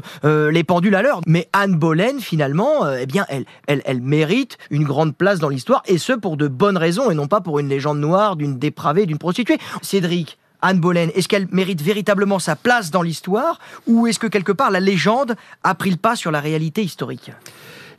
les 0.51 0.63
pendules 0.63 0.95
à 0.95 1.01
l'heure. 1.01 1.21
Mais 1.25 1.47
Anne 1.53 1.75
Boleyn, 1.75 2.19
finalement, 2.19 2.89
eh 2.89 3.05
bien, 3.05 3.25
elle, 3.29 3.45
elle, 3.67 3.81
elle 3.85 4.01
mérite 4.01 4.57
une 4.69 4.83
grande 4.83 5.15
place 5.15 5.39
dans 5.39 5.49
l'histoire, 5.49 5.83
et 5.85 5.97
ce 5.97 6.13
pour 6.13 6.37
de 6.37 6.47
bonnes 6.47 6.77
raisons, 6.77 7.11
et 7.11 7.15
non 7.15 7.27
pas 7.27 7.41
pour 7.41 7.59
une 7.59 7.69
légende 7.69 7.99
noire 7.99 8.35
d'une 8.35 8.57
dépravée, 8.57 9.05
d'une 9.05 9.17
prostituée. 9.17 9.57
Cédric, 9.81 10.37
Anne 10.61 10.79
Boleyn, 10.79 11.09
est-ce 11.13 11.27
qu'elle 11.27 11.47
mérite 11.51 11.81
véritablement 11.81 12.39
sa 12.39 12.55
place 12.55 12.91
dans 12.91 13.01
l'histoire, 13.01 13.59
ou 13.85 14.07
est-ce 14.07 14.19
que 14.19 14.27
quelque 14.27 14.51
part 14.51 14.71
la 14.71 14.79
légende 14.79 15.35
a 15.63 15.75
pris 15.75 15.91
le 15.91 15.97
pas 15.97 16.15
sur 16.15 16.31
la 16.31 16.39
réalité 16.39 16.83
historique? 16.83 17.31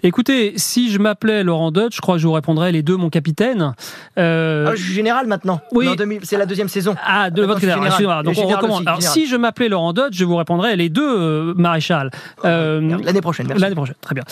Écoutez, 0.02 0.52
si 0.56 0.90
je 0.90 0.98
m'appelais 0.98 1.42
Laurent 1.42 1.70
Dutch, 1.70 1.96
je 1.96 2.00
crois 2.00 2.16
que 2.16 2.20
je 2.20 2.26
vous 2.26 2.32
répondrai 2.32 2.70
les 2.70 2.82
deux, 2.82 2.96
mon 2.96 3.10
capitaine. 3.10 3.74
Euh... 4.18 4.66
Ah, 4.68 4.74
je 4.74 4.82
suis 4.82 4.94
général 4.94 5.26
maintenant. 5.26 5.60
Oui. 5.72 5.88
C'est 6.22 6.36
la 6.36 6.46
deuxième 6.46 6.68
saison. 6.68 6.94
Ah, 7.04 7.30
de 7.30 7.42
votre 7.42 7.60
général. 7.60 8.24
Donc 8.24 8.36
on 8.38 8.46
recommence. 8.46 8.82
Alors 8.86 9.02
si 9.02 9.26
je 9.26 9.36
m'appelais 9.36 9.68
Laurent 9.68 9.92
Dutch, 9.92 10.14
je 10.14 10.24
vous 10.24 10.36
répondrai 10.36 10.76
les 10.76 10.88
deux, 10.88 11.02
euh, 11.02 11.54
maréchal. 11.56 12.10
Euh, 12.44 12.98
L'année 13.02 13.20
prochaine, 13.20 13.46
merci. 13.48 13.62
L'année 13.62 13.74
prochaine, 13.74 13.96
très 14.00 14.14
bien. 14.14 14.24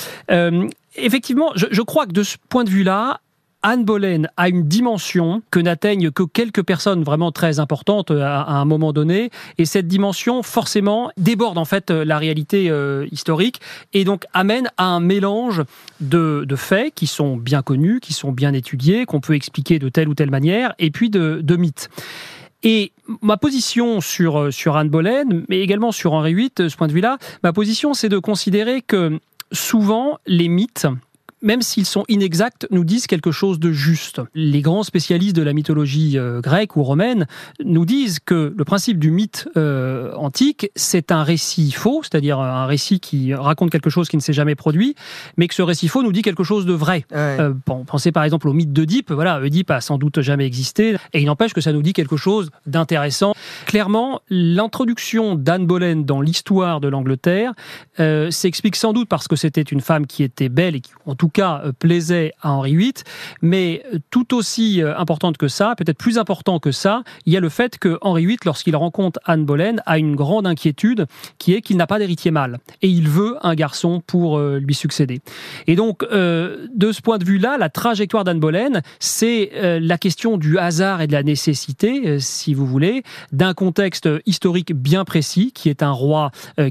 Effectivement, 0.99 1.53
je, 1.57 1.67
je, 1.71 1.83
crois 1.83 2.07
que 2.07 2.13
de 2.13 2.23
ce 2.23 2.37
point 2.49 2.65
de 2.65 2.71
vue-là, 2.71 3.21
Anne 3.63 3.85
Boleyn 3.85 4.29
a 4.37 4.49
une 4.49 4.69
dimension 4.69 5.43
que 5.51 5.59
n'atteignent 5.59 6.11
que 6.11 6.23
quelques 6.23 6.63
personnes 6.63 7.03
vraiment 7.03 7.33
très 7.33 7.59
importantes 7.59 8.11
euh, 8.11 8.23
à, 8.23 8.53
un 8.53 8.65
moment 8.65 8.93
donné, 8.93 9.31
et 9.59 9.65
cette 9.65 9.89
dimension 9.89 10.43
forcément 10.43 11.11
déborde 11.17 11.59
en 11.59 11.65
fait 11.65 11.91
euh, 11.91 12.05
la 12.05 12.19
réalité 12.19 12.71
euh, 12.71 13.07
historique 13.11 13.61
et 13.93 14.05
donc 14.05 14.25
amène 14.33 14.69
à 14.77 14.85
un 14.85 15.01
mélange 15.01 15.63
de, 16.01 16.47
faits 16.57 16.95
qui 16.95 17.07
sont 17.07 17.37
bien 17.37 17.63
connus, 17.63 18.01
qui 18.01 18.13
sont 18.13 18.33
bien 18.33 18.53
étudiés, 18.53 19.05
qu'on 19.05 19.21
peut 19.21 19.35
expliquer 19.35 19.79
de 19.79 19.89
telle 19.89 20.09
ou 20.09 20.15
telle 20.15 20.31
manière, 20.31 20.75
et 20.79 20.91
puis 20.91 21.11
de, 21.11 21.57
mythes. 21.57 21.91
Et 22.63 22.93
ma 23.21 23.37
position 23.37 24.01
sur, 24.01 24.53
sur 24.53 24.77
Anne 24.77 24.89
Boleyn, 24.89 25.43
mais 25.49 25.61
également 25.61 25.93
sur 25.93 26.13
Henri 26.13 26.35
VIII, 26.35 26.51
de 26.57 26.69
ce 26.69 26.77
point 26.77 26.89
de 26.89 26.93
vue-là, 26.93 27.19
ma 27.43 27.53
position 27.53 27.95
c'est 27.95 28.09
de 28.09 28.19
considérer 28.19 28.81
que 28.81 29.19
souvent 29.53 30.19
les 30.27 30.49
mythes 30.49 30.87
même 31.47 31.63
s'ils 31.63 31.87
sont 31.87 32.05
inexacts, 32.09 32.67
nous 32.71 32.85
disent 32.85 33.07
quelque 33.07 33.31
chose 33.31 33.61
de 33.61 33.71
juste. 33.71 34.21
Les 34.35 34.61
grands 34.63 34.83
spécialistes 34.83 35.37
de 35.37 35.43
la 35.43 35.53
mythologie 35.53 36.19
euh, 36.19 36.41
grecque 36.41 36.77
ou 36.77 36.83
romaine 36.83 37.27
nous 37.65 37.87
disent 37.87 38.19
que 38.19 38.53
le 38.55 38.65
principe 38.65 38.99
du 38.99 39.13
mythe 39.13 39.49
euh, 39.57 40.13
antique, 40.17 40.71
c'est 40.75 41.13
un 41.13 41.23
récit 41.23 41.71
faux, 41.71 42.03
c'est-à-dire 42.03 42.41
un 42.41 42.67
récit 42.67 42.99
qui 42.99 43.33
raconte 43.33 43.71
quelque 43.71 43.91
chose 43.91 44.09
qui 44.09 44.17
ne 44.17 44.23
s'est 44.23 44.33
jamais 44.33 44.57
produit, 44.57 44.97
mais 45.37 45.47
que 45.47 45.55
ce 45.55 45.63
récit 45.63 45.87
faux 45.87 46.03
nous 46.03 46.13
dit 46.13 46.23
quelque 46.23 46.43
chose 46.43 46.67
de 46.67 46.73
vrai. 46.73 47.07
Euh, 47.13 47.55
pensez 47.87 48.11
par 48.11 48.25
exemple 48.25 48.49
au 48.49 48.53
mythe 48.53 48.73
d'Oedipe. 48.73 49.13
Voilà, 49.13 49.41
Oedipe 49.41 49.71
a 49.71 49.81
sans 49.81 49.99
doute 49.99 50.21
jamais 50.23 50.47
existé, 50.47 50.97
et 51.13 51.21
il 51.21 51.27
n'empêche 51.27 51.55
que 51.55 51.61
ça 51.61 51.73
nous 51.73 51.83
dit 51.83 51.93
quelque 51.93 52.17
chose 52.17 52.51
d'intéressant. 52.67 53.35
Clairement, 53.67 54.21
l'introduction 54.29 55.37
d'Anne 55.37 55.67
Boleyn 55.67 56.03
dans 56.03 56.21
l'histoire 56.21 56.81
de 56.81 56.89
l'Angleterre 56.89 57.53
s'explique 58.31 58.75
sans 58.75 58.93
doute 58.93 59.09
parce 59.09 59.29
que 59.29 59.37
c'était 59.37 59.63
une 59.63 59.81
femme 59.81 60.07
qui 60.07 60.25
était 60.25 60.49
belle 60.49 60.75
et 60.75 60.81
qui, 60.81 60.91
en 61.07 61.15
tout 61.15 61.29
cas 61.37 61.61
euh, 61.65 61.73
plaisait 61.73 62.33
à 62.41 62.53
Henri 62.53 62.75
VIII, 62.77 62.95
mais 63.43 63.83
euh, 63.93 63.99
tout 64.11 64.35
aussi 64.35 64.83
euh, 64.83 64.97
importante 64.97 65.37
que 65.37 65.49
ça, 65.49 65.75
peut-être 65.77 65.99
plus 65.99 66.17
important 66.17 66.59
que 66.59 66.73
ça, 66.73 67.03
il 67.27 67.33
y 67.33 67.37
a 67.37 67.41
le 67.41 67.51
fait 67.51 67.79
que 67.79 67.99
Henri 68.01 68.25
VIII, 68.25 68.39
lorsqu'il 68.47 68.75
rencontre 68.75 69.21
Anne 69.27 69.45
Boleyn, 69.45 69.77
a 69.85 69.99
une 69.99 70.17
grande 70.17 70.47
inquiétude 70.47 71.07
qui 71.37 71.53
est 71.53 71.61
qu'il 71.61 71.77
n'a 71.77 71.87
pas 71.87 71.99
d'héritier 71.99 72.31
mâle 72.31 72.59
et 72.81 72.89
il 72.89 73.09
veut 73.09 73.37
un 73.43 73.55
garçon 73.55 74.03
pour 74.07 74.39
lui 74.39 74.75
succéder. 74.75 75.21
Et 75.67 75.77
donc, 75.77 76.03
de 76.11 76.93
ce 76.93 77.03
point 77.03 77.19
de 77.19 77.25
vue-là, 77.25 77.57
la 77.59 77.69
trajectoire 77.69 78.25
d'Anne 78.25 78.41
Boleyn, 78.41 78.81
c'est 79.01 79.51
la 79.81 79.99
question 79.99 80.37
du 80.39 80.59
hasard 80.59 81.01
et 81.01 81.07
de 81.07 81.13
la 81.13 81.23
nécessité, 81.23 82.19
si 82.21 82.55
vous 82.55 82.67
voulez, 82.67 83.03
d'un 83.33 83.55
contexte 83.55 84.09
historique 84.27 84.73
bien 84.73 85.05
précis, 85.05 85.53
qui 85.53 85.69
est 85.69 85.83
un 85.83 85.91
roi 85.91 86.31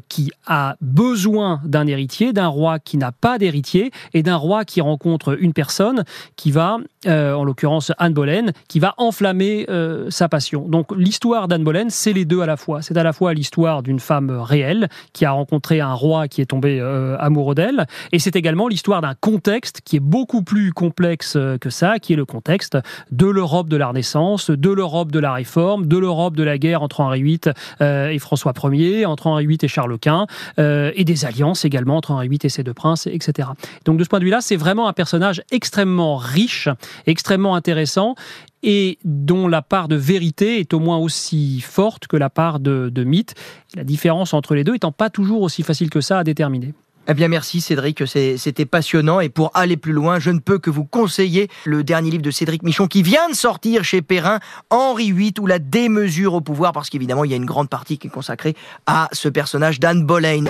qui 0.09 0.31
a 0.47 0.75
besoin 0.81 1.61
d'un 1.65 1.87
héritier, 1.87 2.33
d'un 2.33 2.47
roi 2.47 2.79
qui 2.79 2.97
n'a 2.97 3.11
pas 3.11 3.37
d'héritier 3.37 3.91
et 4.13 4.23
d'un 4.23 4.37
roi 4.37 4.44
qui 4.65 4.81
rencontre 4.81 5.37
une 5.39 5.53
personne 5.53 6.03
qui 6.35 6.51
va, 6.51 6.77
euh, 7.07 7.33
en 7.33 7.43
l'occurrence 7.43 7.91
Anne 7.97 8.13
Boleyn, 8.13 8.51
qui 8.67 8.79
va 8.79 8.93
enflammer 8.97 9.65
euh, 9.69 10.09
sa 10.09 10.29
passion. 10.29 10.67
Donc 10.67 10.95
l'histoire 10.95 11.47
d'Anne 11.47 11.63
Boleyn, 11.63 11.89
c'est 11.89 12.13
les 12.13 12.25
deux 12.25 12.41
à 12.41 12.45
la 12.45 12.57
fois. 12.57 12.81
C'est 12.81 12.97
à 12.97 13.03
la 13.03 13.13
fois 13.13 13.33
l'histoire 13.33 13.81
d'une 13.83 13.99
femme 13.99 14.29
réelle 14.29 14.87
qui 15.13 15.25
a 15.25 15.31
rencontré 15.31 15.81
un 15.81 15.93
roi 15.93 16.27
qui 16.27 16.41
est 16.41 16.45
tombé 16.45 16.79
euh, 16.79 17.17
amoureux 17.19 17.55
d'elle, 17.55 17.87
et 18.11 18.19
c'est 18.19 18.35
également 18.35 18.67
l'histoire 18.67 19.01
d'un 19.01 19.15
contexte 19.15 19.81
qui 19.83 19.95
est 19.95 20.01
beaucoup 20.01 20.43
plus 20.43 20.71
complexe 20.73 21.37
que 21.59 21.69
ça, 21.69 21.99
qui 21.99 22.13
est 22.13 22.15
le 22.15 22.25
contexte 22.25 22.77
de 23.11 23.25
l'Europe 23.25 23.69
de 23.69 23.77
la 23.77 23.87
Renaissance, 23.87 24.49
de 24.49 24.69
l'Europe 24.69 25.11
de 25.11 25.19
la 25.19 25.33
Réforme, 25.33 25.87
de 25.87 25.97
l'Europe 25.97 26.35
de 26.35 26.43
la 26.43 26.57
guerre 26.57 26.81
entre 26.81 27.01
Henri 27.01 27.23
VIII 27.23 27.53
et 27.81 28.19
François 28.19 28.53
Ier, 28.63 29.05
entre 29.05 29.27
Henri 29.27 29.47
VIII 29.47 29.59
et 29.63 29.67
Charles 29.67 29.97
Quint, 29.97 30.27
et 30.57 31.03
des 31.03 31.25
alliances 31.25 31.65
également 31.65 31.97
entre 31.97 32.11
Henri 32.11 32.27
VIII 32.27 32.39
et 32.43 32.49
ses 32.49 32.63
deux 32.63 32.73
princes, 32.73 33.07
etc. 33.07 33.49
Donc 33.85 33.97
de 33.97 34.03
ce 34.03 34.09
point 34.09 34.19
de 34.19 34.25
vue-là, 34.35 34.41
c'est 34.41 34.55
vraiment 34.55 34.87
un 34.87 34.93
personnage 34.93 35.41
extrêmement 35.51 36.17
riche, 36.17 36.69
extrêmement 37.05 37.55
intéressant 37.55 38.15
et 38.63 38.97
dont 39.03 39.47
la 39.47 39.61
part 39.61 39.87
de 39.87 39.95
vérité 39.95 40.59
est 40.59 40.73
au 40.73 40.79
moins 40.79 40.97
aussi 40.97 41.61
forte 41.61 42.07
que 42.07 42.17
la 42.17 42.29
part 42.29 42.59
de, 42.59 43.03
mythe. 43.03 43.35
La 43.75 43.83
différence 43.83 44.33
entre 44.33 44.55
les 44.55 44.63
deux 44.63 44.75
étant 44.75 44.91
pas 44.91 45.09
toujours 45.09 45.41
aussi 45.41 45.63
facile 45.63 45.89
que 45.89 46.01
ça 46.01 46.19
à 46.19 46.23
déterminer. 46.23 46.73
Eh 47.07 47.13
bien 47.13 47.27
merci 47.27 47.61
Cédric, 47.61 48.01
c'était 48.07 48.65
passionnant 48.65 49.19
et 49.19 49.29
pour 49.29 49.51
aller 49.53 49.77
plus 49.77 49.91
loin, 49.91 50.17
je 50.17 50.31
ne 50.31 50.39
peux 50.39 50.57
que 50.57 50.71
vous 50.71 50.85
conseiller 50.85 51.49
le 51.65 51.83
dernier 51.83 52.09
livre 52.09 52.23
de 52.23 52.31
Cédric 52.31 52.63
Michon 52.63 52.87
qui 52.87 53.03
vient 53.03 53.29
de 53.29 53.35
sortir 53.35 53.83
chez 53.83 54.01
Perrin, 54.01 54.39
Henri 54.71 55.11
VIII 55.11 55.33
ou 55.39 55.45
la 55.45 55.59
démesure 55.59 56.33
au 56.33 56.41
pouvoir 56.41 56.71
parce 56.71 56.89
qu'évidemment 56.89 57.23
il 57.23 57.29
y 57.29 57.35
a 57.35 57.37
une 57.37 57.45
grande 57.45 57.69
partie 57.69 57.99
qui 57.99 58.07
est 58.07 58.09
consacrée 58.09 58.55
à 58.87 59.07
ce 59.11 59.29
personnage 59.29 59.79
d'Anne 59.79 60.03
Boleyn. 60.03 60.45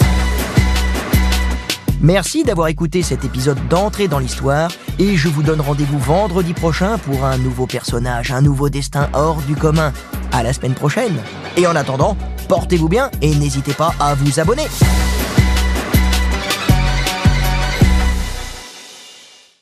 Merci 2.02 2.44
d'avoir 2.44 2.68
écouté 2.68 3.02
cet 3.02 3.24
épisode 3.24 3.58
d'entrée 3.70 4.08
dans 4.08 4.20
l'histoire 4.20 4.70
et 5.00 5.16
je 5.16 5.28
vous 5.28 5.44
donne 5.44 5.62
rendez-vous 5.62 6.00
vendredi 6.00 6.54
prochain 6.54 6.98
pour 6.98 7.26
un 7.26 7.38
nouveau 7.38 7.66
personnage, 7.68 8.32
un 8.32 8.42
nouveau 8.42 8.70
destin 8.70 9.10
hors 9.14 9.42
du 9.42 9.56
commun. 9.56 9.94
À 10.32 10.44
la 10.44 10.52
semaine 10.52 10.74
prochaine. 10.74 11.16
Et 11.56 11.66
en 11.66 11.76
attendant, 11.76 12.18
portez-vous 12.50 12.90
bien 12.90 13.10
et 13.22 13.34
n'hésitez 13.36 13.74
pas 13.74 13.94
à 14.00 14.16
vous 14.16 14.40
abonner. 14.40 14.68